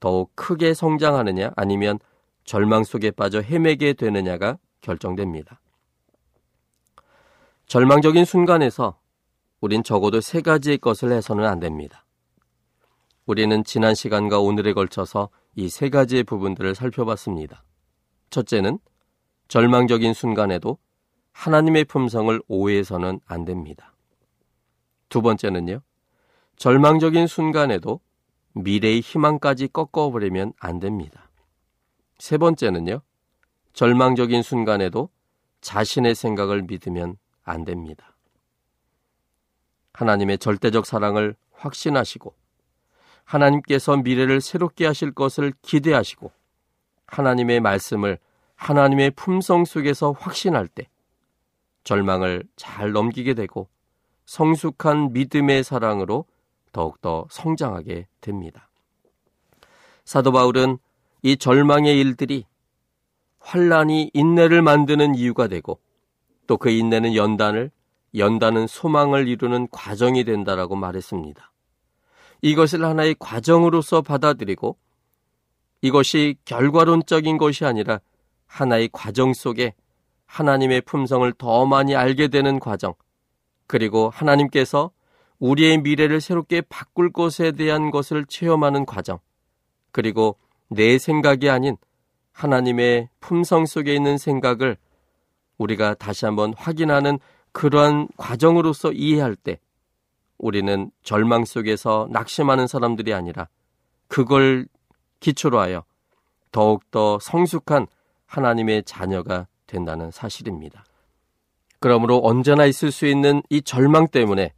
더욱 0.02 0.36
크게 0.36 0.74
성장하느냐 0.74 1.54
아니면 1.56 1.98
절망 2.44 2.84
속에 2.84 3.12
빠져 3.12 3.40
헤매게 3.40 3.94
되느냐가 3.94 4.58
결정됩니다. 4.82 5.62
절망적인 7.66 8.26
순간에서 8.26 9.00
우린 9.62 9.84
적어도 9.84 10.20
세 10.20 10.42
가지의 10.42 10.78
것을 10.80 11.14
해서는 11.14 11.46
안 11.46 11.62
됩니다. 11.62 12.06
우리는 13.26 13.64
지난 13.64 13.96
시간과 13.96 14.42
오늘에 14.42 14.74
걸쳐서 14.74 15.30
이 15.56 15.70
세 15.70 15.90
가지의 15.90 16.26
부분들을 16.26 16.76
살펴봤습니다. 16.76 17.64
첫째는 18.32 18.80
절망적인 19.48 20.14
순간에도 20.14 20.78
하나님의 21.34 21.86
품성을 21.86 22.42
오해해서는 22.48 23.20
안 23.26 23.46
됩니다. 23.46 23.94
두 25.10 25.22
번째는요, 25.22 25.82
절망적인 26.56 27.28
순간에도 27.28 28.00
미래의 28.54 29.02
희망까지 29.02 29.70
꺾어버리면 29.70 30.54
안 30.60 30.80
됩니다. 30.80 31.30
세 32.18 32.38
번째는요, 32.38 33.02
절망적인 33.74 34.44
순간에도 34.44 35.10
자신의 35.62 36.16
생각을 36.16 36.64
믿으면 36.64 37.18
안 37.44 37.66
됩니다. 37.66 38.16
하나님의 39.94 40.38
절대적 40.38 40.86
사랑을 40.86 41.36
확신하시고, 41.54 42.34
하나님께서 43.24 43.98
미래를 43.98 44.42
새롭게 44.42 44.86
하실 44.86 45.12
것을 45.12 45.54
기대하시고, 45.62 46.32
하나님의 47.08 47.60
말씀을 47.60 48.20
하나님의 48.56 49.12
품성 49.12 49.66
속에서 49.66 50.12
확신할 50.12 50.68
때, 50.68 50.88
절망을 51.84 52.44
잘 52.56 52.92
넘기게 52.92 53.34
되고, 53.34 53.70
성숙한 54.26 55.14
믿음의 55.14 55.64
사랑으로 55.64 56.26
더욱더 56.72 57.28
성장하게 57.30 58.08
됩니다. 58.22 58.70
사도 60.06 60.32
바울은 60.32 60.78
이 61.22 61.38
절망의 61.38 62.00
일들이 62.00 62.46
환란이 63.40 64.12
인내를 64.14 64.62
만드는 64.62 65.16
이유가 65.16 65.48
되고 65.48 65.80
또 66.48 66.58
그 66.58 66.70
인내는 66.70 67.16
연단을 67.16 67.72
연단은 68.16 68.68
소망을 68.68 69.28
이루는 69.28 69.70
과정이 69.72 70.24
된다라고 70.24 70.76
말했습니다. 70.76 71.52
이것을 72.42 72.84
하나의 72.84 73.16
과정으로서 73.20 74.02
받아들이고 74.02 74.78
이것이 75.82 76.36
결과론적인 76.46 77.38
것이 77.38 77.66
아니라 77.66 78.02
하나의 78.48 78.90
과정 78.92 79.34
속에 79.34 79.74
하나님의 80.32 80.82
품성을 80.82 81.30
더 81.34 81.66
많이 81.66 81.94
알게 81.94 82.30
되는 82.30 82.60
과정, 82.60 82.94
그리고 83.68 84.10
하나님께서 84.10 84.92
우리의 85.40 85.80
미래를 85.80 86.22
새롭게 86.22 86.62
바꿀 86.62 87.12
것에 87.12 87.52
대한 87.52 87.92
것을 87.92 88.26
체험하는 88.26 88.86
과정, 88.86 89.20
그리고 89.92 90.38
내 90.70 90.98
생각이 90.98 91.50
아닌 91.50 91.76
하나님의 92.32 93.10
품성 93.20 93.66
속에 93.66 93.94
있는 93.94 94.18
생각을 94.18 94.78
우리가 95.58 95.96
다시 95.96 96.24
한번 96.24 96.54
확인하는 96.56 97.20
그러한 97.52 98.08
과정으로서 98.16 98.94
이해할 98.94 99.36
때 99.36 99.60
우리는 100.38 100.92
절망 101.04 101.44
속에서 101.44 102.08
낙심하는 102.10 102.68
사람들이 102.68 103.14
아니라 103.14 103.50
그걸 104.08 104.66
기초로 105.20 105.60
하여 105.60 105.84
더욱더 106.54 107.20
성숙한 107.20 107.88
하나님의 108.26 108.84
자녀가 108.84 109.48
된다는 109.72 110.12
사실입니다. 110.12 110.84
그러므로 111.80 112.20
언제나 112.24 112.66
있을 112.66 112.92
수 112.92 113.08
있는 113.08 113.42
이 113.50 113.62
절망 113.62 114.08
때문에 114.08 114.54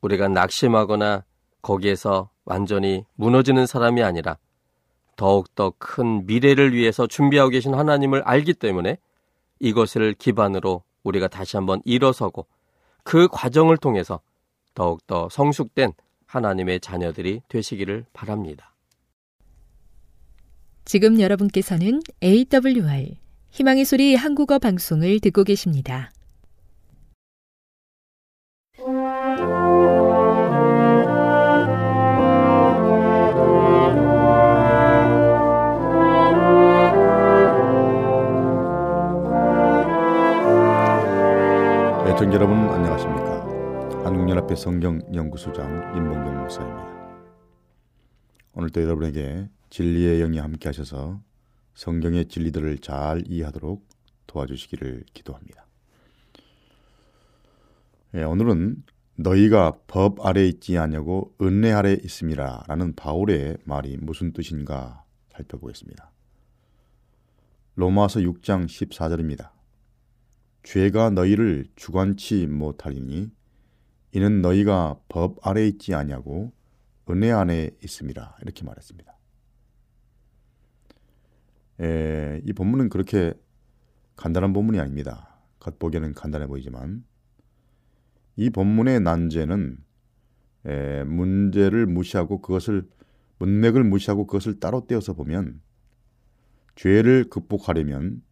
우리가 0.00 0.28
낙심하거나 0.28 1.24
거기에서 1.60 2.30
완전히 2.44 3.04
무너지는 3.14 3.66
사람이 3.66 4.02
아니라 4.02 4.38
더욱더 5.16 5.74
큰 5.78 6.26
미래를 6.26 6.72
위해서 6.72 7.06
준비하고 7.06 7.50
계신 7.50 7.74
하나님을 7.74 8.22
알기 8.22 8.54
때문에 8.54 8.98
이것을 9.60 10.14
기반으로 10.14 10.82
우리가 11.02 11.28
다시 11.28 11.56
한번 11.56 11.80
일어서고 11.84 12.46
그 13.02 13.28
과정을 13.28 13.76
통해서 13.76 14.20
더욱더 14.74 15.28
성숙된 15.28 15.92
하나님의 16.26 16.80
자녀들이 16.80 17.42
되시기를 17.48 18.06
바랍니다. 18.12 18.74
지금 20.84 21.20
여러분께서는 21.20 22.00
AWR 22.22 23.22
희망의 23.52 23.84
소리 23.84 24.14
한국어 24.14 24.58
방송을 24.58 25.20
듣고 25.20 25.44
계십니다. 25.44 26.10
애청자 42.06 42.36
여러분 42.36 42.56
안녕하십니까 42.70 43.42
한국연합회 44.02 44.56
성경연구소장 44.56 45.94
임봉경 45.94 46.38
목사입니다 46.38 46.92
오늘도 48.54 48.82
여러분에게 48.82 49.50
진리의 49.68 50.20
영이 50.20 50.38
함께 50.38 50.70
하셔서 50.70 51.20
성경의 51.74 52.26
진리들을 52.26 52.78
잘 52.78 53.22
이해하도록 53.26 53.86
도와주시기를 54.26 55.04
기도합니다 55.14 55.66
예, 58.14 58.24
오늘은 58.24 58.82
너희가 59.16 59.78
법 59.86 60.24
아래 60.26 60.46
있지 60.46 60.78
아니하고 60.78 61.34
은혜 61.40 61.72
아래 61.72 61.92
있음이라 61.92 62.64
라는 62.68 62.94
바울의 62.94 63.58
말이 63.64 63.96
무슨 63.98 64.32
뜻인가 64.32 65.04
살펴보겠습니다 65.32 66.10
로마서 67.74 68.20
6장 68.20 68.66
14절입니다 68.66 69.50
죄가 70.62 71.10
너희를 71.10 71.66
주관치 71.76 72.46
못하리니 72.46 73.30
이는 74.12 74.42
너희가 74.42 75.00
법 75.08 75.46
아래 75.46 75.66
있지 75.66 75.94
아니하고 75.94 76.52
은혜 77.10 77.30
안에 77.30 77.70
있습니다. 77.82 78.38
이렇게 78.42 78.64
말했습니다. 78.64 79.12
에, 81.82 82.40
이 82.44 82.52
본문은 82.52 82.88
그렇게 82.88 83.34
간단한 84.16 84.52
본문이 84.52 84.78
아닙니다. 84.78 85.36
겉보기에는 85.60 86.14
간단해 86.14 86.46
보이지만 86.46 87.04
이 88.36 88.50
본문의 88.50 89.00
난제는 89.00 89.78
에, 90.66 91.04
문제를 91.04 91.86
무시하고 91.86 92.40
그것을 92.40 92.88
문맥을 93.38 93.82
무시하고 93.84 94.26
그것을 94.26 94.60
따로 94.60 94.86
떼어서 94.86 95.14
보면 95.14 95.60
죄를 96.76 97.24
극복하려면 97.28 98.22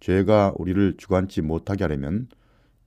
죄가 0.00 0.54
우리를 0.56 0.96
주관치 0.96 1.42
못하게 1.42 1.84
하려면 1.84 2.28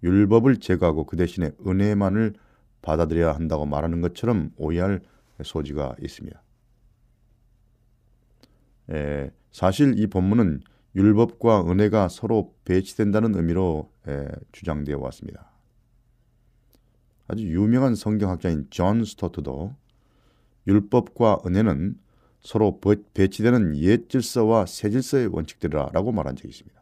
율법을 0.04 0.58
제거하고 0.58 1.06
그 1.06 1.18
대신에 1.18 1.52
은혜만을 1.68 2.34
받아들여야 2.82 3.34
한다고 3.34 3.66
말하는 3.66 4.00
것처럼 4.00 4.52
오해할 4.56 5.02
소지가 5.44 5.96
있습니다. 6.02 6.42
에, 8.92 9.32
사실 9.52 9.98
이 10.00 10.08
본문은 10.08 10.62
율법과 10.96 11.70
은혜가 11.70 12.10
서로 12.10 12.56
배치된다는 12.66 13.36
의미로 13.36 13.92
에, 14.08 14.28
주장되어 14.52 15.00
왔습니다. 15.00 15.52
아주 17.28 17.44
유명한 17.48 17.96
성경학자인 17.96 18.68
존 18.70 19.06
스토트도 19.06 19.76
율법과 20.68 21.40
은혜는 21.46 22.00
서로 22.42 22.80
배치되는 23.14 23.76
옛 23.78 24.10
질서와 24.10 24.66
새 24.66 24.90
질서의 24.90 25.28
원칙들이라고 25.28 26.12
말한 26.12 26.36
적이 26.36 26.50
있습니다. 26.50 26.80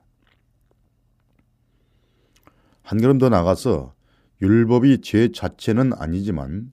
한 2.84 3.02
걸음 3.02 3.18
더 3.18 3.28
나가서 3.28 3.94
율법이 4.42 5.02
죄 5.02 5.32
자체는 5.32 5.94
아니지만 5.94 6.72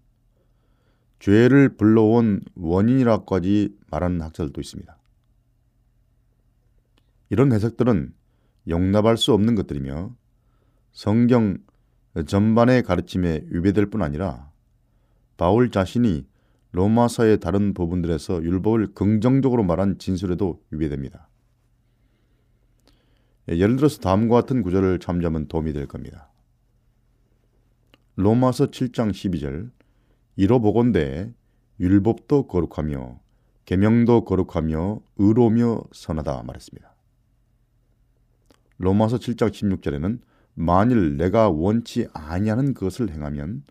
죄를 1.18 1.76
불러온 1.76 2.42
원인이라까지 2.54 3.76
말하는 3.90 4.20
학자들도 4.20 4.60
있습니다. 4.60 4.93
이런 7.30 7.52
해석들은 7.52 8.12
용납할 8.68 9.16
수 9.16 9.32
없는 9.32 9.54
것들이며 9.54 10.14
성경 10.92 11.58
전반의 12.26 12.82
가르침에 12.82 13.44
위배될 13.48 13.86
뿐 13.86 14.02
아니라 14.02 14.50
바울 15.36 15.70
자신이 15.70 16.26
로마서의 16.72 17.40
다른 17.40 17.74
부분들에서 17.74 18.42
율법을 18.42 18.94
긍정적으로 18.94 19.62
말한 19.62 19.98
진술에도 19.98 20.60
위배됩니다. 20.70 21.28
예, 23.50 23.58
예를 23.58 23.76
들어서 23.76 24.00
다음과 24.00 24.42
같은 24.42 24.62
구절을 24.62 24.98
참조하면 24.98 25.48
도움이 25.48 25.72
될 25.72 25.86
겁니다. 25.86 26.30
로마서 28.16 28.66
7장 28.66 29.10
12절 29.10 29.70
이로 30.36 30.60
보건대 30.60 31.32
율법도 31.80 32.46
거룩하며 32.46 33.20
계명도 33.64 34.24
거룩하며 34.24 35.00
의로며 35.16 35.82
선하다 35.92 36.42
말했습니다. 36.44 36.93
로마서 38.78 39.18
7장 39.18 39.50
16절에는 39.50 40.20
만일 40.54 41.16
내가 41.16 41.48
원치 41.48 42.06
아니하는 42.12 42.74
것을 42.74 43.10
행하면 43.10 43.62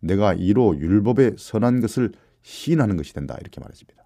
내가 0.00 0.34
이로 0.34 0.78
율법의 0.78 1.36
선한 1.38 1.80
것을 1.80 2.12
시인하는 2.42 2.96
것이 2.96 3.14
된다 3.14 3.36
이렇게 3.40 3.60
말했습니다. 3.60 4.02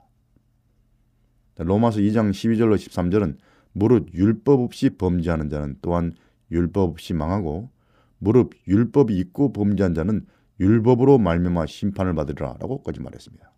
로마서 1.59 2.01
2장 2.01 2.31
12절로 2.31 2.77
13절은 2.77 3.39
무릇 3.73 4.13
율법 4.13 4.61
없이 4.61 4.91
범죄하는 4.91 5.49
자는 5.49 5.77
또한 5.81 6.15
율법 6.51 6.91
없이 6.91 7.15
망하고 7.15 7.71
무릇 8.19 8.51
율법이 8.67 9.17
있고 9.19 9.53
범죄한 9.53 9.95
자는 9.95 10.27
율법으로 10.61 11.19
말미암아 11.19 11.67
심판을 11.67 12.15
받으리라라고까지 12.15 13.01
말했습니다. 13.01 13.53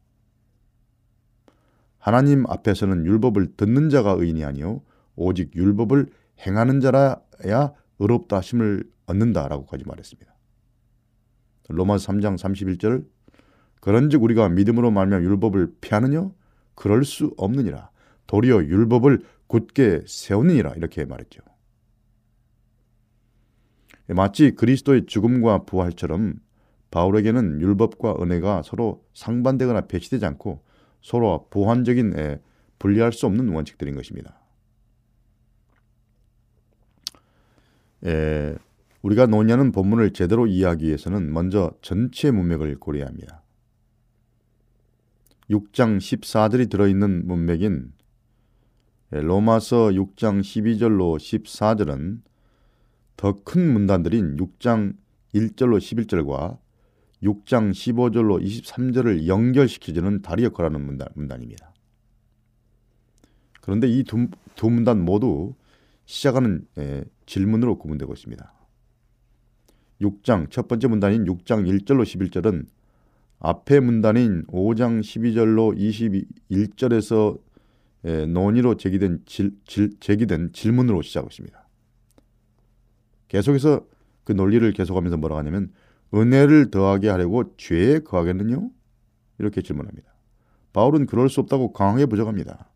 하나님 1.99 2.45
앞에서는 2.49 3.05
율법을 3.07 3.57
듣는 3.57 3.91
자가 3.91 4.13
의인이 4.13 4.45
아니요 4.45 4.83
오직 5.17 5.55
율법을 5.55 6.09
행하는 6.47 6.81
자라야 6.81 7.73
의롭다 7.99 8.37
하심을 8.39 8.85
얻는다라고까지 9.07 9.85
말했습니다. 9.87 10.35
로마서 11.69 12.13
3장 12.13 12.37
31절 12.37 13.07
그런즉 13.81 14.23
우리가 14.23 14.49
믿음으로 14.49 14.91
말미암아 14.91 15.25
율법을 15.25 15.75
피하느냐 15.81 16.31
그럴 16.75 17.05
수 17.05 17.35
없느니라 17.37 17.91
도리어 18.27 18.65
율법을 18.65 19.23
굳게 19.47 20.05
세우느니라 20.07 20.75
이렇게 20.75 21.05
말했죠. 21.05 21.41
마치 24.09 24.53
그리스도의 24.53 25.07
죽음과 25.07 25.65
부활처럼 25.65 26.37
바울에게는 26.91 27.61
율법과 27.61 28.17
은혜가 28.21 28.63
서로 28.63 29.05
상반되거나 29.13 29.83
배치되지 29.83 30.25
않고 30.25 30.65
서로 31.03 31.47
보완적인 31.51 32.39
분리할 32.79 33.13
수 33.13 33.27
없는 33.27 33.49
원칙들인 33.51 33.95
것입니다. 33.95 34.38
에, 38.05 38.55
우리가 39.03 39.27
논의하는 39.27 39.73
본문을 39.73 40.13
제대로 40.13 40.47
이해하기 40.47 40.87
위해서는 40.87 41.33
먼저 41.33 41.73
전체 41.83 42.31
문맥을 42.31 42.79
고려해야 42.79 43.07
합니다. 43.07 43.43
6장 45.51 45.99
14절이 45.99 46.71
들어있는 46.71 47.27
문맥인 47.27 47.93
로마서 49.11 49.89
6장 49.89 50.41
12절로 50.41 51.17
14절은 51.17 52.21
더 53.17 53.33
큰 53.45 53.73
문단들인 53.73 54.37
6장 54.37 54.95
1절로 55.35 55.79
11절과 55.79 56.59
6장 57.23 57.71
15절로 57.73 58.41
23절을 58.45 59.27
연결시켜주는 59.27 60.23
다리역거라는 60.23 60.85
문단, 60.85 61.09
문단 61.15 61.43
입니다. 61.43 61.73
그런데 63.61 63.89
이 63.89 64.05
두 64.05 64.71
문단 64.71 65.05
모두 65.05 65.55
시작하는 66.09 66.67
에, 66.79 67.05
질문으로 67.27 67.77
구분되고 67.77 68.15
있습니다. 68.15 68.53
6장 70.01 70.51
첫 70.51 70.67
번째 70.67 70.89
문단인 70.89 71.27
6장 71.27 71.69
1절로 71.69 72.03
11절은 72.03 72.67
앞에 73.41 73.81
문단인 73.81 74.47
5장 74.47 75.01
12절로 75.01 75.77
21절에서 76.49 77.39
에, 78.05 78.25
논의로 78.25 78.79
제기된, 78.79 79.21
질, 79.27 79.53
질, 79.67 80.01
제기된 80.01 80.53
질문으로 80.55 81.03
시작했습니다. 81.03 81.69
계속해서 83.29 83.87
그 84.25 84.33
논리를 84.33 84.73
계속하면서 84.73 85.19
뭐라고 85.19 85.39
하냐면 85.41 85.73
은혜를 86.15 86.71
더하게 86.71 87.11
하려고 87.11 87.55
죄에 87.59 87.99
거하겠느냐? 87.99 88.67
이렇게 89.39 89.61
질문합니다. 89.61 90.11
바울은 90.73 91.05
그럴 91.05 91.29
수 91.29 91.41
없다고 91.41 91.75
강하게 91.75 92.07
부정합니다. 92.07 92.68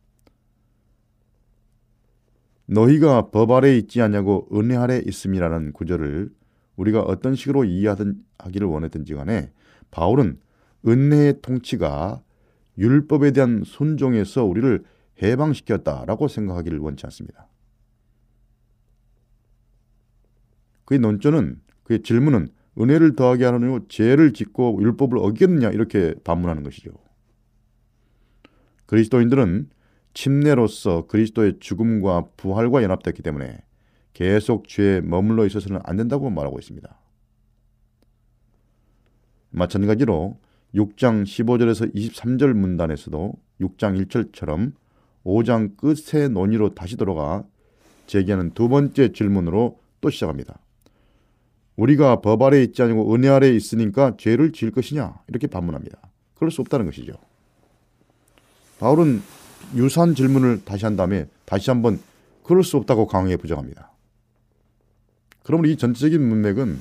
너희가 2.73 3.31
법 3.31 3.51
아래 3.51 3.77
있지 3.77 4.01
않냐고 4.01 4.49
은혜 4.53 4.77
아래 4.77 4.99
있음이라는 4.99 5.73
구절을 5.73 6.31
우리가 6.77 7.03
어떤 7.03 7.35
식으로 7.35 7.65
이해하든 7.65 8.17
하기를 8.39 8.67
원했든지 8.67 9.15
간에 9.15 9.53
바울은 9.91 10.41
은혜의 10.87 11.41
통치가 11.43 12.23
율법에 12.79 13.33
대한 13.33 13.63
순종에서 13.65 14.45
우리를 14.45 14.83
해방시켰다라고 15.23 16.29
생각하기를 16.29 16.79
원치 16.79 17.05
않습니다. 17.07 17.49
그의 20.87 20.99
논조는 20.99 21.61
그의 21.85 22.03
질문은 22.03 22.49
은혜를 22.81 23.17
더하게 23.17 23.45
하느냐 23.45 23.81
죄를 23.89 24.33
짓고 24.33 24.79
율법을 24.81 25.19
어기겠느냐 25.19 25.71
이렇게 25.71 26.15
반문하는 26.25 26.63
것이죠. 26.63 26.91
그리스도인들은 28.87 29.69
침례로서 30.15 31.07
그리스도의 31.07 31.59
죽음과 31.61 32.27
부활과 32.37 32.83
연합됐기 32.83 33.23
때문에 33.23 33.59
계속 34.13 34.69
죄에 34.69 35.01
머물러 35.01 35.47
있어서는 35.47 35.81
안 35.85 35.97
된다고 35.97 36.31
말하고 36.31 36.59
있습니다. 36.59 36.99
마찬가지로 39.51 40.39
6장 40.75 41.25
15절에서 41.25 41.95
23절 41.95 42.53
문단에서도 42.55 43.35
6장 43.61 44.07
1절처럼 44.07 44.73
5장 45.25 45.77
끝의 45.77 46.31
논의로 46.31 46.75
다시 46.75 46.97
돌아가 46.97 47.45
제기하는 48.07 48.51
두 48.53 48.69
번째 48.69 49.13
질문으로 49.13 49.79
또 50.01 50.11
시작합니다. 50.11 50.59
우리가 51.77 52.21
법 52.21 52.43
아래 52.43 52.63
있지 52.63 52.83
않고 52.83 53.15
은혜 53.15 53.29
아래 53.29 53.51
있으니까 53.51 54.17
죄를 54.19 54.53
지을 54.53 54.73
것이냐 54.73 55.23
이렇게 55.29 55.47
반문합니다. 55.47 55.99
그럴 56.35 56.51
수 56.51 56.61
없다는 56.61 56.87
것이죠. 56.87 57.15
바울은 58.79 59.23
유사한 59.75 60.15
질문을 60.15 60.65
다시 60.65 60.85
한 60.85 60.97
다음에 60.97 61.29
다시 61.45 61.71
한번 61.71 62.01
그럴 62.43 62.63
수 62.63 62.77
없다고 62.77 63.07
강하게 63.07 63.37
부정합니다. 63.37 63.93
그러면 65.43 65.71
이 65.71 65.77
전체적인 65.77 66.21
문맥은 66.21 66.79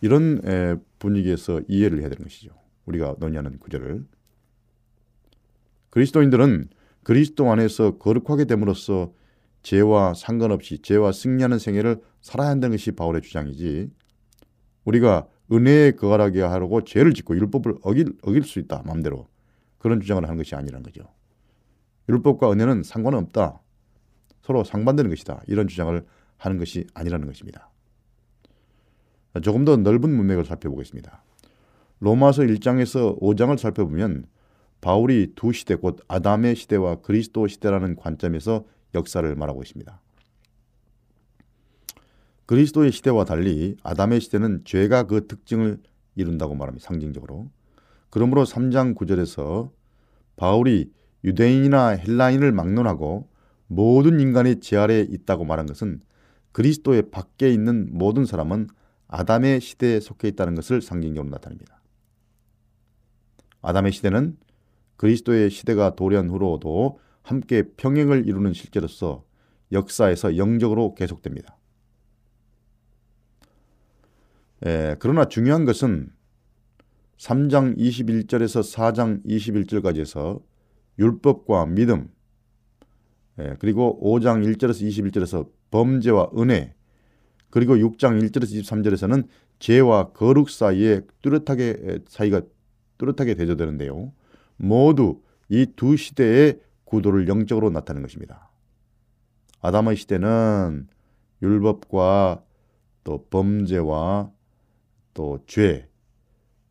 이런 0.00 0.80
분위기에서 0.98 1.60
이해를 1.68 2.00
해야 2.00 2.08
되는 2.08 2.24
것이죠. 2.24 2.50
우리가 2.86 3.16
논의하는 3.18 3.58
구절을 3.58 4.04
그리스도인들은 5.90 6.68
그리스도 7.02 7.50
안에서 7.50 7.98
거룩하게 7.98 8.44
됨으로써 8.44 9.12
죄와 9.62 10.14
상관없이 10.14 10.80
죄와 10.80 11.12
승리하는 11.12 11.58
생애를 11.58 12.00
살아야 12.20 12.48
한다는 12.48 12.76
것이 12.76 12.92
바울의 12.92 13.22
주장이지 13.22 13.90
우리가 14.84 15.26
은혜에 15.52 15.92
거하게 15.92 16.42
하려고 16.42 16.84
죄를 16.84 17.12
짓고 17.12 17.36
율법을 17.36 17.78
어길, 17.82 18.14
어길 18.22 18.44
수 18.44 18.58
있다 18.58 18.82
마음대로 18.86 19.28
그런 19.78 20.00
주장을 20.00 20.22
하는 20.22 20.36
것이 20.36 20.54
아니라는 20.54 20.82
거죠. 20.82 21.02
율법과 22.10 22.52
은혜는 22.52 22.82
상관은 22.82 23.18
없다. 23.20 23.60
서로 24.42 24.64
상반되는 24.64 25.10
것이다. 25.10 25.42
이런 25.46 25.68
주장을 25.68 26.04
하는 26.36 26.58
것이 26.58 26.86
아니라는 26.94 27.26
것입니다. 27.26 27.70
조금 29.42 29.64
더 29.64 29.76
넓은 29.76 30.10
문맥을 30.10 30.44
살펴보겠습니다. 30.44 31.22
로마서 32.00 32.42
1장에서 32.42 33.20
5장을 33.20 33.56
살펴보면 33.58 34.24
바울이 34.80 35.34
두 35.36 35.52
시대 35.52 35.74
곧 35.74 36.00
아담의 36.08 36.56
시대와 36.56 36.96
그리스도 36.96 37.46
시대라는 37.46 37.96
관점에서 37.96 38.64
역사를 38.94 39.34
말하고 39.34 39.62
있습니다. 39.62 40.00
그리스도의 42.46 42.90
시대와 42.90 43.24
달리 43.24 43.76
아담의 43.84 44.20
시대는 44.20 44.62
죄가 44.64 45.04
그 45.04 45.28
특징을 45.28 45.78
이룬다고 46.16 46.54
말합니다. 46.54 46.84
상징적으로. 46.84 47.50
그러므로 48.08 48.44
3장 48.44 48.96
9절에서 48.96 49.70
바울이 50.36 50.90
유대인이나 51.24 51.88
헬라인을 51.88 52.52
막론하고 52.52 53.28
모든 53.66 54.20
인간이 54.20 54.60
죄 54.60 54.76
아래에 54.76 55.06
있다고 55.10 55.44
말한 55.44 55.66
것은 55.66 56.00
그리스도의 56.52 57.10
밖에 57.10 57.50
있는 57.50 57.88
모든 57.92 58.24
사람은 58.24 58.68
아담의 59.08 59.60
시대에 59.60 60.00
속해 60.00 60.28
있다는 60.28 60.54
것을 60.54 60.82
상징적으로 60.82 61.30
나타냅니다. 61.30 61.80
아담의 63.62 63.92
시대는 63.92 64.36
그리스도의 64.96 65.50
시대가 65.50 65.94
도래한 65.94 66.30
후로도 66.30 66.98
함께 67.22 67.62
평행을 67.76 68.26
이루는 68.26 68.52
실제로서 68.52 69.24
역사에서 69.72 70.36
영적으로 70.36 70.94
계속됩니다. 70.94 71.56
에, 74.66 74.96
그러나 74.98 75.26
중요한 75.26 75.64
것은 75.64 76.12
3장 77.18 77.76
21절에서 77.76 78.62
4장 78.74 79.24
21절까지에서 79.24 80.42
율법과 81.00 81.66
믿음, 81.66 82.10
예, 83.40 83.56
그리고 83.58 83.98
5장 84.02 84.44
1절에서 84.44 84.86
21절에서 84.86 85.48
범죄와 85.70 86.30
은혜, 86.38 86.74
그리고 87.50 87.74
6장 87.74 88.22
1절에서 88.22 88.62
23절에서는 88.62 89.26
죄와 89.58 90.12
거룩 90.12 90.50
사이에 90.50 91.00
뚜렷하게 91.22 92.00
사이가 92.06 92.42
뚜렷하게 92.98 93.34
대조되는데요. 93.34 94.12
모두 94.56 95.20
이 95.48 95.66
두 95.74 95.96
시대의 95.96 96.60
구도를 96.84 97.28
영적으로 97.28 97.70
나타내는 97.70 98.06
것입니다. 98.06 98.50
아담의 99.60 99.96
시대는 99.96 100.88
율법과 101.42 102.42
또 103.04 103.26
범죄와 103.30 104.30
또 105.14 105.38
죄, 105.46 105.88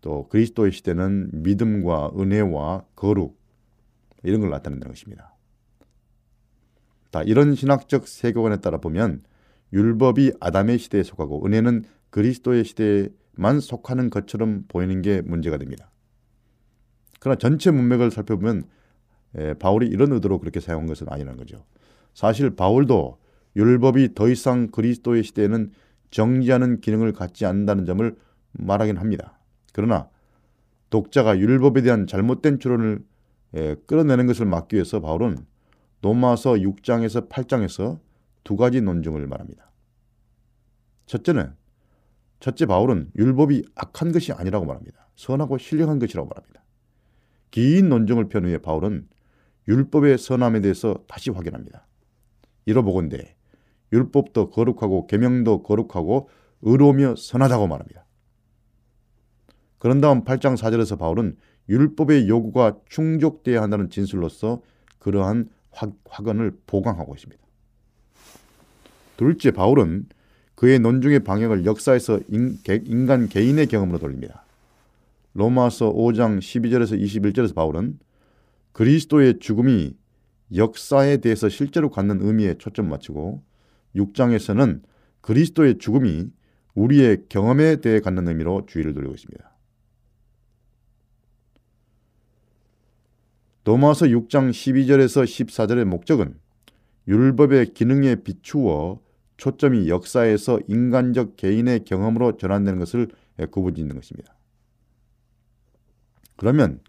또 0.01 0.27
그리스도의 0.29 0.71
시대는 0.71 1.29
믿음과 1.33 2.11
은혜와 2.17 2.85
거룩 2.95 3.38
이런 4.23 4.41
걸 4.41 4.49
나타낸다는 4.49 4.93
것입니다. 4.93 5.35
다 7.11 7.23
이런 7.23 7.55
신학적 7.55 8.07
세계관에 8.07 8.57
따라 8.57 8.77
보면 8.77 9.23
율법이 9.73 10.33
아담의 10.39 10.77
시대에 10.77 11.03
속하고 11.03 11.45
은혜는 11.45 11.83
그리스도의 12.09 12.65
시대에만 12.65 13.59
속하는 13.61 14.09
것처럼 14.09 14.65
보이는 14.67 15.01
게 15.01 15.21
문제가 15.21 15.57
됩니다. 15.57 15.91
그러나 17.19 17.37
전체 17.37 17.71
문맥을 17.71 18.11
살펴보면 18.11 18.63
에, 19.35 19.53
바울이 19.55 19.87
이런 19.87 20.11
의도로 20.11 20.39
그렇게 20.39 20.59
사용한 20.59 20.87
것은 20.87 21.07
아니라는 21.09 21.37
거죠. 21.37 21.65
사실 22.13 22.55
바울도 22.55 23.19
율법이 23.55 24.13
더 24.15 24.29
이상 24.29 24.67
그리스도의 24.67 25.23
시대에는 25.23 25.71
정지하는 26.11 26.81
기능을 26.81 27.13
갖지 27.13 27.45
않는다는 27.45 27.85
점을 27.85 28.15
말하긴 28.53 28.97
합니다. 28.97 29.39
그러나 29.73 30.09
독자가 30.89 31.37
율법에 31.37 31.81
대한 31.83 32.07
잘못된 32.07 32.59
추론을 32.59 33.03
예, 33.55 33.75
끌어내는 33.87 34.27
것을 34.27 34.45
막기 34.45 34.75
위해서 34.75 34.99
바울은 34.99 35.37
로마서 36.01 36.53
6장에서 36.53 37.29
8장에서 37.29 37.99
두 38.43 38.55
가지 38.55 38.81
논증을 38.81 39.27
말합니다. 39.27 39.71
첫째는 41.05 41.53
첫째 42.39 42.65
바울은 42.65 43.11
율법이 43.17 43.65
악한 43.75 44.11
것이 44.11 44.31
아니라고 44.31 44.65
말합니다. 44.65 45.09
선하고 45.15 45.57
신령한 45.57 45.99
것이라고 45.99 46.29
말합니다. 46.29 46.63
긴 47.51 47.89
논증을 47.89 48.29
편 48.29 48.45
후에 48.45 48.59
바울은 48.59 49.07
율법의 49.67 50.17
선함에 50.17 50.61
대해서 50.61 51.03
다시 51.07 51.29
확인합니다. 51.31 51.85
이로보건대 52.65 53.35
율법도 53.91 54.51
거룩하고 54.51 55.07
계명도 55.07 55.63
거룩하고 55.63 56.29
의로우며 56.61 57.15
선하다고 57.17 57.67
말합니다. 57.67 58.05
그런 59.79 60.01
다음 60.01 60.23
8장 60.23 60.57
4절에서 60.57 60.99
바울은 60.99 61.37
율법의 61.69 62.27
요구가 62.27 62.75
충족돼야 62.89 63.61
한다는 63.61 63.89
진술로서 63.89 64.61
그러한 64.97 65.49
확언을 66.09 66.57
보강하고 66.67 67.15
있습니다. 67.15 67.41
둘째, 69.17 69.51
바울은 69.51 70.07
그의 70.55 70.79
논중의 70.79 71.21
방향을 71.21 71.65
역사에서 71.65 72.19
인 72.27 73.05
간 73.05 73.29
개인의 73.29 73.67
경험으로 73.67 73.99
돌립니다. 73.99 74.43
로마서 75.33 75.93
5장 75.93 76.39
12절에서 76.39 76.99
21절에서 77.01 77.55
바울은 77.55 77.99
그리스도의 78.73 79.39
죽음이 79.39 79.95
역사에 80.55 81.17
대해서 81.17 81.47
실제로 81.47 81.89
갖는 81.89 82.21
의미에 82.21 82.55
초점 82.55 82.89
맞추고 82.89 83.43
6장에서는 83.95 84.81
그리스도의 85.21 85.77
죽음이 85.77 86.29
우리의 86.73 87.25
경험에 87.29 87.77
대해 87.77 87.99
갖는 87.99 88.27
의미로 88.27 88.65
주의를 88.65 88.93
돌리고 88.93 89.13
있습니다. 89.13 89.48
로마서 93.65 94.07
6장 94.07 94.51
12절에서 94.51 95.23
14절의 95.23 95.85
목적은 95.85 96.39
율법의 97.07 97.73
기능에 97.73 98.15
비추어 98.15 98.99
초점이 99.37 99.89
역사에서 99.89 100.59
인간적 100.67 101.35
개인의 101.35 101.85
경험으로 101.85 102.37
전환되는 102.37 102.79
것을 102.79 103.09
구분짓는 103.51 103.95
것입니다. 103.95 104.35
그러면 106.35 106.79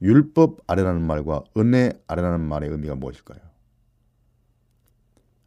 율법 0.00 0.60
아래라는 0.66 1.02
말과 1.02 1.44
은혜 1.56 1.92
아래라는 2.06 2.40
말의 2.40 2.70
의미가 2.70 2.94
무엇일까요? 2.94 3.40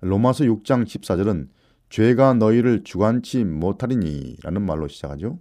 로마서 0.02 0.46
6장 0.46 0.84
14절은 0.84 1.50
죄가 1.90 2.34
너희를 2.36 2.84
주관치 2.84 3.44
못하리니라는 3.44 4.62
말로 4.62 4.88
시작하죠. 4.88 5.40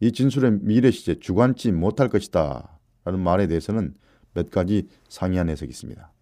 이 0.00 0.12
진술의 0.12 0.60
미래 0.62 0.90
시제 0.90 1.18
주관치 1.18 1.72
못할 1.72 2.08
것이다 2.08 2.77
라는 3.08 3.20
말에 3.20 3.46
대해서는 3.46 3.94
몇 4.34 4.50
가지 4.50 4.86
상이한 5.08 5.48
해석이 5.48 5.70
있습니다. 5.70 6.12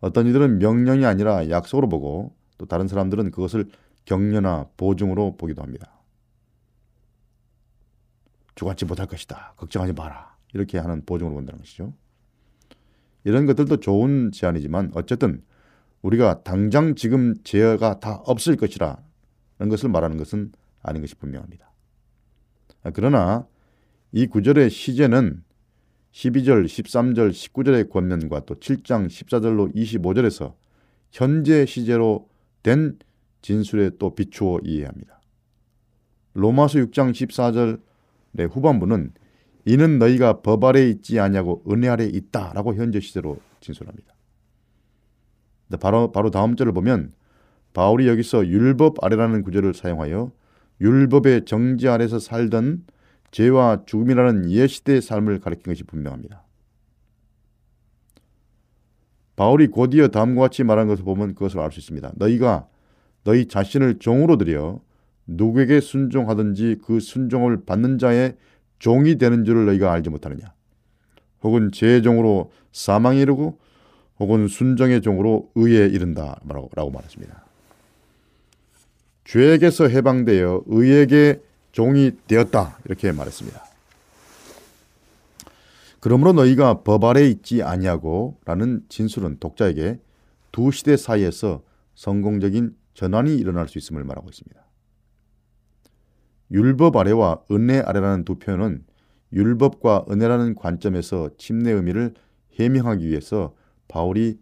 어떤 0.00 0.26
이들은 0.26 0.58
명령이 0.58 1.04
아니라 1.04 1.50
약속으로 1.50 1.90
보고 1.90 2.34
또 2.56 2.64
다른 2.64 2.88
사람들은 2.88 3.30
그것을 3.30 3.68
격려나 4.06 4.68
보증으로 4.78 5.36
보기도 5.36 5.62
합니다. 5.62 6.00
주관치 8.54 8.86
못할 8.86 9.06
것이다. 9.06 9.52
걱정하지 9.58 9.92
마라. 9.92 10.34
이렇게 10.54 10.78
하는 10.78 11.04
보증으로 11.04 11.34
본다는 11.34 11.58
것이죠. 11.58 11.92
이런 13.24 13.44
것들도 13.44 13.80
좋은 13.80 14.32
제안이지만 14.32 14.92
어쨌든 14.94 15.44
우리가 16.00 16.42
당장 16.42 16.94
지금 16.94 17.34
죄가 17.44 18.00
다 18.00 18.22
없을 18.24 18.56
것이라는 18.56 18.96
것을 19.68 19.90
말하는 19.90 20.16
것은 20.16 20.52
아닌 20.82 21.02
것이 21.02 21.16
분명합니다. 21.16 21.70
그러나 22.94 23.46
이 24.12 24.26
구절의 24.26 24.70
시제는 24.70 25.44
12절, 26.12 26.64
13절, 26.64 27.30
19절의 27.30 27.90
권면과 27.90 28.40
또 28.40 28.56
7장 28.56 29.06
14절로 29.06 29.74
25절에서 29.74 30.54
현재 31.12 31.66
시제로 31.66 32.28
된 32.62 32.98
진술에 33.42 33.92
또 33.98 34.14
비추어 34.14 34.58
이해합니다. 34.64 35.20
로마서 36.34 36.78
6장 36.80 37.12
14절의 37.12 38.50
후반부는 38.50 39.12
이는 39.64 39.98
너희가 39.98 40.40
법 40.40 40.64
아래 40.64 40.88
있지 40.88 41.20
아니하고 41.20 41.62
은혜 41.70 41.88
아래 41.88 42.04
있다라고 42.06 42.74
현재 42.74 43.00
시제로 43.00 43.38
진술합니다. 43.60 44.14
바로 45.80 46.10
바로 46.10 46.30
다음 46.30 46.56
절을 46.56 46.72
보면 46.72 47.12
바울이 47.72 48.08
여기서 48.08 48.46
율법 48.46 49.04
아래라는 49.04 49.42
구절을 49.42 49.74
사용하여 49.74 50.32
율법의 50.80 51.44
정지 51.44 51.88
아래서 51.88 52.18
살던 52.18 52.84
죄와 53.30 53.84
죽음이라는 53.86 54.50
예시대의 54.50 55.02
삶을 55.02 55.40
가리킨 55.40 55.64
것이 55.72 55.84
분명합니다. 55.84 56.44
바울이 59.36 59.68
곧이어 59.68 60.08
다음과 60.08 60.42
같이 60.42 60.64
말한 60.64 60.86
것을 60.88 61.04
보면 61.04 61.34
그것을 61.34 61.60
알 61.60 61.72
수 61.72 61.78
있습니다. 61.80 62.12
너희가 62.16 62.66
너희 63.24 63.46
자신을 63.46 63.98
종으로 63.98 64.36
들여 64.36 64.80
누구에게 65.26 65.80
순종하든지 65.80 66.80
그 66.84 67.00
순종을 67.00 67.64
받는 67.64 67.98
자의 67.98 68.36
종이 68.78 69.16
되는 69.16 69.44
줄을 69.44 69.66
너희가 69.66 69.92
알지 69.92 70.10
못하느냐. 70.10 70.52
혹은 71.42 71.70
죄의 71.72 72.02
종으로 72.02 72.50
사망에 72.72 73.20
이르고 73.20 73.58
혹은 74.18 74.48
순정의 74.48 75.00
종으로 75.00 75.50
의에 75.54 75.86
이른다 75.86 76.38
라고 76.46 76.90
말했습니다. 76.90 77.44
죄에게서 79.24 79.88
해방되어 79.88 80.64
의에게 80.66 81.40
종이 81.72 82.12
되었다 82.26 82.78
이렇게 82.84 83.12
말했습니다. 83.12 83.64
그러므로 86.00 86.32
너희가 86.32 86.82
법 86.82 87.04
아래 87.04 87.26
있지 87.28 87.62
아니하고 87.62 88.38
라는 88.44 88.82
진술은 88.88 89.38
독자에게 89.38 90.00
두 90.50 90.70
시대 90.70 90.96
사이에서 90.96 91.62
성공적인 91.94 92.74
전환이 92.94 93.36
일어날 93.36 93.68
수 93.68 93.78
있음을 93.78 94.02
말하고 94.04 94.30
있습니다. 94.30 94.60
율법 96.50 96.96
아래와 96.96 97.42
은혜 97.50 97.78
아래라는 97.80 98.24
두 98.24 98.38
표현은 98.38 98.84
율법과 99.32 100.06
은혜라는 100.10 100.56
관점에서 100.56 101.30
침례 101.38 101.70
의미를 101.70 102.14
해명하기 102.58 103.06
위해서 103.06 103.54
바울이 103.86 104.38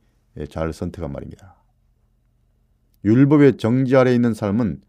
잘 0.49 0.72
선택한 0.72 1.12
말입니다. 1.12 1.57
율법의 3.05 3.59
정지 3.59 3.97
아래 3.97 4.14
있는 4.14 4.33
삶은 4.33 4.81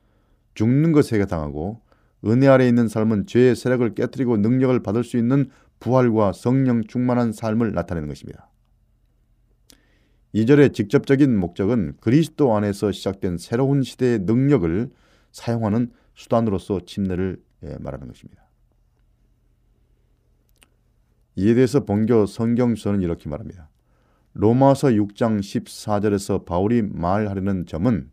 죽는 0.53 0.91
것에 0.91 1.19
해당하고 1.19 1.81
은혜 2.25 2.47
아래 2.47 2.67
있는 2.67 2.87
삶은 2.87 3.27
죄의 3.27 3.55
세력을 3.55 3.93
깨뜨리고 3.95 4.37
능력을 4.37 4.77
받을 4.81 5.03
수 5.03 5.17
있는 5.17 5.49
부활과 5.79 6.33
성령 6.33 6.83
충만한 6.83 7.31
삶을 7.31 7.73
나타내는 7.73 8.09
것입니다. 8.09 8.49
이절의 10.33 10.73
직접적인 10.73 11.37
목적은 11.39 11.93
그리스도 12.01 12.55
안에서 12.55 12.91
시작된 12.91 13.37
새로운 13.37 13.81
시대의 13.81 14.19
능력을 14.19 14.89
사용하는 15.31 15.91
수단으로서 16.13 16.81
침례를 16.85 17.41
말하는 17.79 18.07
것입니다. 18.07 18.47
이에 21.35 21.53
대해서 21.53 21.85
본교 21.85 22.25
성경서는 22.25 23.01
이렇게 23.01 23.29
말합니다. 23.29 23.69
로마서 24.33 24.89
6장 24.89 25.39
14절에서 25.39 26.45
바울이 26.45 26.81
말하려는 26.81 27.65
점은 27.65 28.11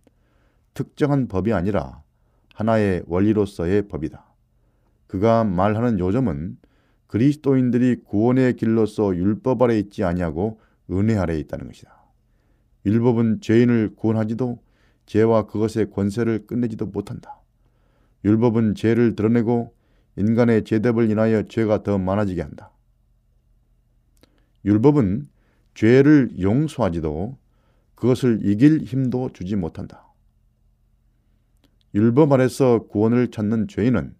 특정한 0.74 1.26
법이 1.26 1.52
아니라 1.52 2.02
하나의 2.56 3.02
원리로서의 3.06 3.86
법이다. 3.86 4.24
그가 5.06 5.44
말하는 5.44 5.98
요점은 5.98 6.56
그리스도인들이 7.06 7.96
구원의 8.04 8.56
길로서 8.56 9.14
율법 9.14 9.60
아래 9.62 9.78
있지 9.78 10.04
아니하고 10.04 10.58
은혜 10.90 11.18
아래 11.18 11.38
있다는 11.38 11.66
것이다. 11.66 11.94
율법은 12.86 13.42
죄인을 13.42 13.94
구원하지도 13.96 14.58
죄와 15.04 15.46
그것의 15.46 15.90
권세를 15.90 16.46
끝내지도 16.46 16.86
못한다. 16.86 17.40
율법은 18.24 18.74
죄를 18.74 19.14
드러내고 19.16 19.74
인간의 20.16 20.64
죄답을 20.64 21.10
인하여 21.10 21.42
죄가 21.42 21.82
더 21.82 21.98
많아지게 21.98 22.40
한다. 22.40 22.70
율법은 24.64 25.28
죄를 25.74 26.30
용서하지도 26.40 27.36
그것을 27.94 28.40
이길 28.44 28.80
힘도 28.80 29.30
주지 29.34 29.56
못한다. 29.56 30.05
율법 31.96 32.30
아래서 32.30 32.86
구원을 32.88 33.30
찾는 33.30 33.68
죄인은 33.68 34.14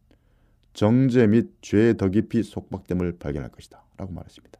정죄 0.72 1.26
및 1.26 1.52
죄에 1.60 1.98
더 1.98 2.08
깊이 2.08 2.42
속박됨을 2.42 3.18
발견할 3.18 3.50
것이다. 3.50 3.84
라고 3.98 4.12
말했습니다. 4.14 4.58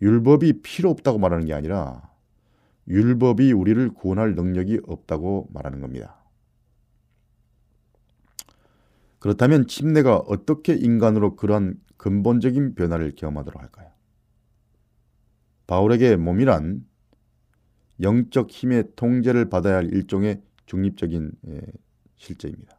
율법이 0.00 0.62
필요 0.62 0.90
없다고 0.90 1.18
말하는 1.18 1.46
게 1.46 1.52
아니라 1.52 2.08
율법이 2.86 3.52
우리를 3.52 3.90
구원할 3.90 4.36
능력이 4.36 4.82
없다고 4.86 5.48
말하는 5.52 5.80
겁니다. 5.80 6.16
그렇다면 9.18 9.66
침례가 9.66 10.16
어떻게 10.16 10.74
인간으로 10.74 11.34
그러한 11.34 11.80
근본적인 11.96 12.76
변화를 12.76 13.16
경험하도록 13.16 13.60
할까요? 13.60 13.90
바울에게 15.66 16.14
몸이란 16.14 16.86
영적 18.00 18.48
힘의 18.48 18.92
통제를 18.94 19.50
받아야 19.50 19.78
할 19.78 19.92
일종의 19.92 20.40
중립적인 20.68 21.32
예, 21.48 21.60
실제입니다. 22.16 22.78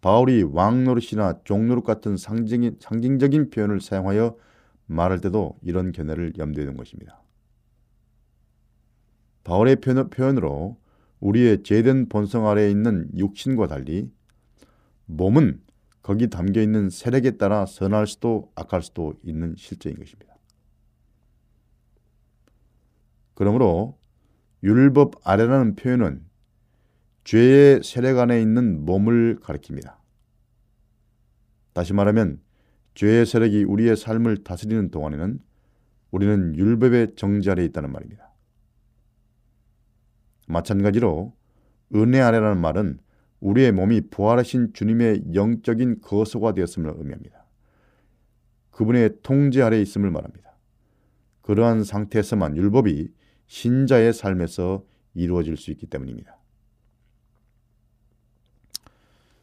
바울이 0.00 0.42
왕노릇이나 0.44 1.40
종노릇 1.44 1.84
같은 1.84 2.16
상징, 2.16 2.76
상징적인 2.80 3.50
표현을 3.50 3.80
사용하여 3.80 4.36
말할 4.86 5.20
때도 5.20 5.58
이런 5.62 5.92
견해를 5.92 6.32
염두에 6.38 6.64
둔 6.64 6.76
것입니다. 6.76 7.22
바울의 9.44 9.76
표현으로 9.76 10.78
우리의 11.18 11.62
죄된 11.64 12.08
본성 12.08 12.46
아래에 12.46 12.70
있는 12.70 13.10
육신과 13.16 13.66
달리 13.66 14.10
몸은 15.06 15.60
거기 16.02 16.28
담겨 16.28 16.62
있는 16.62 16.88
세력에 16.88 17.32
따라 17.32 17.66
선할 17.66 18.06
수도 18.06 18.50
악할 18.54 18.82
수도 18.82 19.14
있는 19.22 19.54
실제인 19.58 19.98
것입니다. 19.98 20.36
그러므로 23.34 23.98
율법 24.62 25.20
아래라는 25.24 25.76
표현은 25.76 26.29
죄의 27.30 27.84
세력 27.84 28.18
안에 28.18 28.42
있는 28.42 28.84
몸을 28.84 29.38
가리킵니다. 29.40 29.94
다시 31.72 31.92
말하면 31.92 32.40
죄의 32.94 33.24
세력이 33.24 33.62
우리의 33.62 33.96
삶을 33.96 34.38
다스리는 34.38 34.90
동안에는 34.90 35.38
우리는 36.10 36.56
율법의 36.56 37.14
정지 37.14 37.48
아래 37.48 37.64
있다는 37.66 37.92
말입니다. 37.92 38.32
마찬가지로 40.48 41.32
은혜 41.94 42.20
아래라는 42.20 42.60
말은 42.60 42.98
우리의 43.38 43.70
몸이 43.70 44.08
부활하신 44.10 44.72
주님의 44.72 45.32
영적인 45.32 46.00
거소가 46.00 46.52
되었음을 46.54 46.94
의미합니다. 46.96 47.46
그분의 48.72 49.18
통제 49.22 49.62
아래 49.62 49.80
있음을 49.80 50.10
말합니다. 50.10 50.58
그러한 51.42 51.84
상태에서만 51.84 52.56
율법이 52.56 53.12
신자의 53.46 54.14
삶에서 54.14 54.84
이루어질 55.14 55.56
수 55.56 55.70
있기 55.70 55.86
때문입니다. 55.86 56.39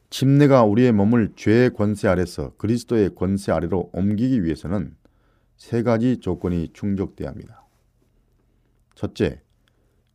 침례가 0.10 0.64
우리의 0.64 0.94
몸을 0.94 1.34
죄의 1.36 1.74
권세 1.74 2.08
아래서 2.08 2.56
그리스도의 2.58 3.16
권세 3.16 3.52
아래로 3.52 3.90
옮기기 3.94 4.44
위해서는 4.44 4.96
세 5.58 5.84
가지 5.84 6.18
조건이 6.18 6.70
충족돼야 6.74 7.30
합니다. 7.30 7.66
첫째, 8.96 9.42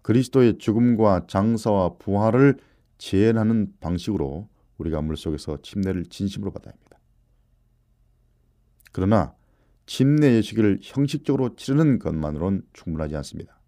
그리스도의 0.03 0.59
죽음과 0.59 1.27
장사와 1.29 1.97
부활을 1.99 2.59
재현하는 2.99 3.75
방식으로 3.81 4.49
우리가 4.79 5.03
물속에서 5.03 5.59
침례를 5.63 6.07
진심으로 6.07 6.53
받아야 6.53 6.73
합니다. 6.73 6.99
그러나 8.93 9.35
침례 9.87 10.35
예식을 10.37 10.81
형식적으로 10.83 11.55
치르는 11.55 11.99
것만으로는 11.99 12.63
충분하지 12.73 13.17
않습니다. 13.17 13.61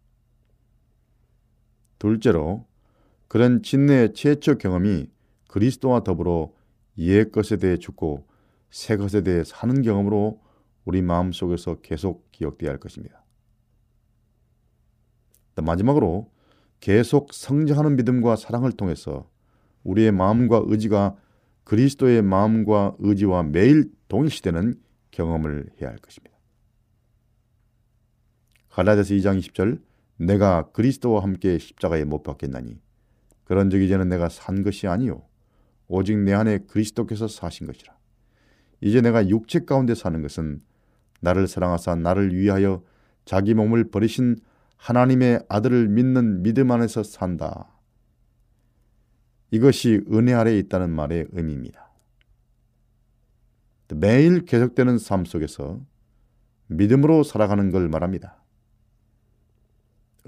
둘째로 1.98 2.66
그런 3.28 3.62
침례의 3.62 4.14
최초 4.14 4.58
경험이 4.58 5.10
그리스도와 5.54 6.02
더불어 6.02 6.52
옛 6.98 7.30
것에 7.30 7.58
대해 7.58 7.76
죽고 7.76 8.26
새 8.70 8.96
것에 8.96 9.22
대해 9.22 9.44
사는 9.44 9.82
경험으로 9.82 10.42
우리 10.84 11.00
마음 11.00 11.30
속에서 11.30 11.76
계속 11.80 12.32
기억되어야 12.32 12.72
할 12.72 12.80
것입니다. 12.80 13.24
마지막으로 15.54 16.28
계속 16.80 17.32
성장하는 17.32 17.94
믿음과 17.94 18.34
사랑을 18.34 18.72
통해서 18.72 19.30
우리의 19.84 20.10
마음과 20.10 20.64
의지가 20.66 21.14
그리스도의 21.62 22.22
마음과 22.22 22.96
의지와 22.98 23.44
매일 23.44 23.92
동일시되는 24.08 24.74
경험을 25.12 25.70
해야 25.80 25.90
할 25.90 25.98
것입니다. 25.98 26.36
갈라디아서 28.70 29.14
2장 29.14 29.38
20절 29.38 29.80
내가 30.16 30.72
그리스도와 30.72 31.22
함께 31.22 31.58
십자가에 31.58 32.04
못 32.04 32.24
박혔나니 32.24 32.76
그런 33.44 33.70
적 33.70 33.80
이제는 33.80 34.08
내가 34.08 34.28
산 34.28 34.64
것이 34.64 34.88
아니요 34.88 35.22
오직 35.94 36.18
내 36.18 36.32
안에 36.32 36.58
그리스도께서 36.66 37.28
사신 37.28 37.68
것이라. 37.68 37.96
이제 38.80 39.00
내가 39.00 39.28
육체 39.28 39.60
가운데 39.60 39.94
사는 39.94 40.20
것은 40.22 40.60
나를 41.20 41.46
사랑하사 41.46 41.94
나를 41.94 42.34
위하여 42.34 42.82
자기 43.24 43.54
몸을 43.54 43.90
버리신 43.90 44.36
하나님의 44.76 45.44
아들을 45.48 45.88
믿는 45.88 46.42
믿음 46.42 46.72
안에서 46.72 47.04
산다. 47.04 47.68
이것이 49.52 50.04
은혜 50.12 50.34
아래에 50.34 50.58
있다는 50.58 50.90
말의 50.90 51.28
의미입니다. 51.30 51.92
매일 53.94 54.44
계속되는 54.44 54.98
삶 54.98 55.24
속에서 55.24 55.80
믿음으로 56.66 57.22
살아가는 57.22 57.70
걸 57.70 57.88
말합니다. 57.88 58.42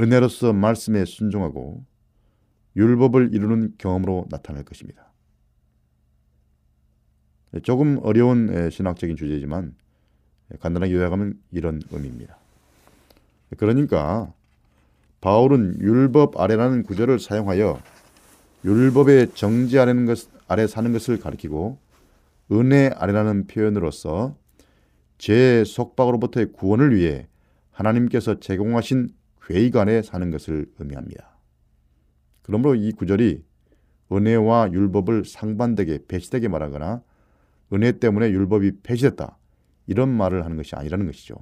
은혜로서 0.01 0.53
말씀에 0.53 1.05
순종하고 1.05 1.85
율법을 2.77 3.35
이루는 3.35 3.75
경험으로 3.79 4.27
나타날 4.31 4.63
것입니다. 4.63 5.07
예, 7.57 7.61
조금 7.61 7.99
어려운 8.03 8.53
예, 8.55 8.71
신학적인 8.71 9.17
주제지만 9.17 9.75
예, 10.53 10.57
간단하게 10.59 10.93
요약하면 10.93 11.35
이런 11.51 11.81
의미입니다. 11.91 12.39
그러니까 13.57 14.33
바울은 15.21 15.81
율법 15.81 16.39
아래라는 16.39 16.83
구절을 16.83 17.19
사용하여 17.19 17.81
율법의 18.65 19.33
정지 19.35 19.79
아래는 19.79 20.07
것, 20.07 20.29
아래 20.49 20.67
사는 20.67 20.93
것을 20.93 21.19
가리키고 21.19 21.79
은혜 22.53 22.89
아래라는 22.95 23.47
표현으로서 23.47 24.37
죄 25.19 25.65
속박으로부터의 25.65 26.53
구원을 26.53 26.95
위해 26.95 27.27
하나님께서 27.71 28.39
제공하신 28.41 29.09
회의가 29.49 29.83
안에 29.83 30.03
사는 30.03 30.31
것을 30.31 30.67
의미합니다. 30.79 31.39
그러므로 32.43 32.75
이 32.75 32.93
구절이 32.93 33.43
은혜와 34.13 34.71
율법을 34.73 35.25
상반되게 35.25 36.01
배치되게 36.07 36.49
말하거나 36.49 37.03
은혜 37.73 37.93
때문에 37.93 38.31
율법이 38.31 38.81
폐지됐다. 38.83 39.39
이런 39.87 40.09
말을 40.09 40.45
하는 40.45 40.57
것이 40.57 40.75
아니라는 40.75 41.07
것이죠. 41.07 41.37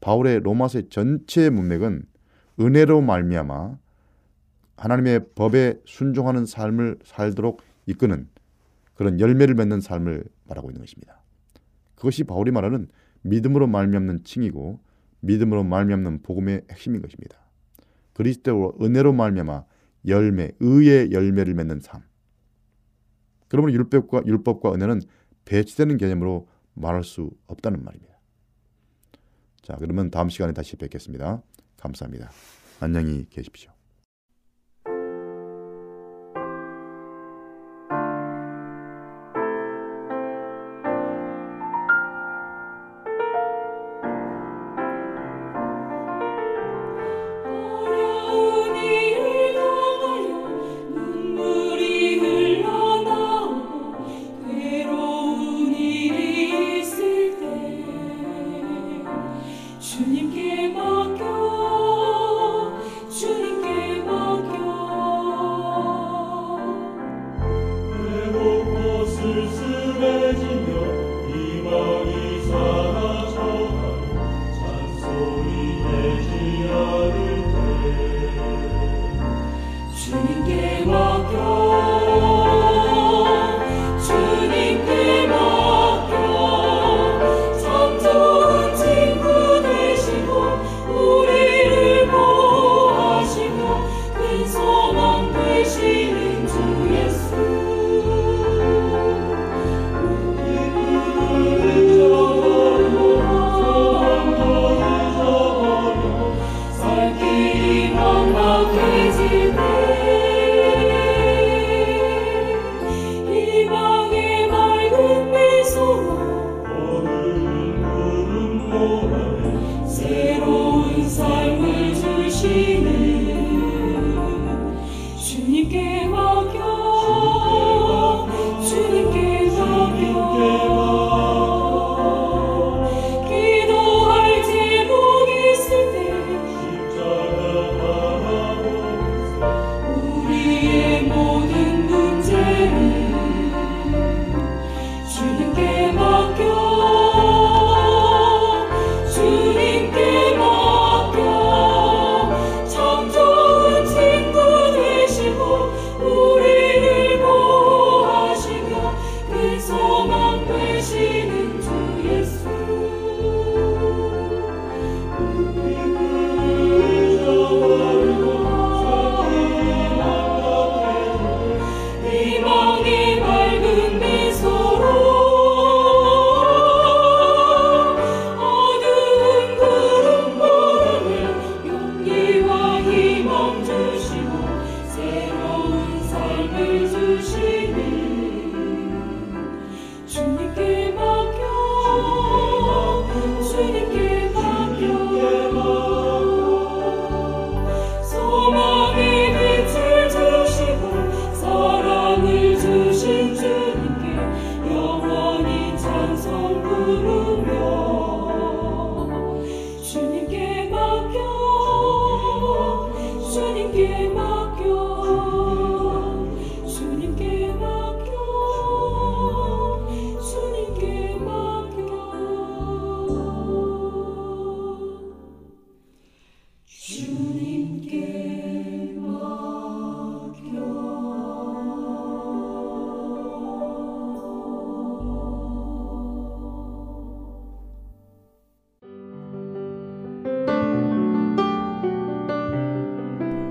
바울의 0.00 0.40
로마서의 0.40 0.88
전체 0.90 1.50
문맥은 1.50 2.04
은혜로 2.60 3.00
말미암아 3.00 3.78
하나님의 4.76 5.26
법에 5.34 5.80
순종하는 5.84 6.44
삶을 6.44 6.98
살도록 7.04 7.62
이끄는 7.86 8.28
그런 8.94 9.20
열매를 9.20 9.54
맺는 9.54 9.80
삶을 9.80 10.24
말하고 10.44 10.70
있는 10.70 10.80
것입니다. 10.80 11.22
그것이 11.94 12.24
바울이 12.24 12.50
말하는 12.50 12.88
믿음으로 13.22 13.66
말미암는 13.66 14.24
칭이고 14.24 14.80
믿음으로 15.20 15.64
말미암는 15.64 16.22
복음의 16.22 16.62
핵심인 16.70 17.02
것입니다. 17.02 17.38
그리스도로 18.12 18.76
은혜로 18.80 19.12
말미암아 19.12 19.64
열매, 20.06 20.52
의의 20.60 21.12
열매를 21.12 21.54
맺는 21.54 21.80
삶. 21.80 22.02
그러면 23.48 23.72
율법과 23.72 24.22
율법과 24.26 24.74
은혜는 24.74 25.00
배치되는 25.46 25.96
개념으로 25.96 26.48
말할 26.74 27.02
수 27.02 27.30
없다는 27.46 27.82
말입니다. 27.82 28.14
자, 29.62 29.76
그러면 29.78 30.10
다음 30.10 30.28
시간에 30.28 30.52
다시 30.52 30.76
뵙겠습니다. 30.76 31.42
감사합니다. 31.78 32.30
안녕히 32.80 33.26
계십시오. 33.30 33.75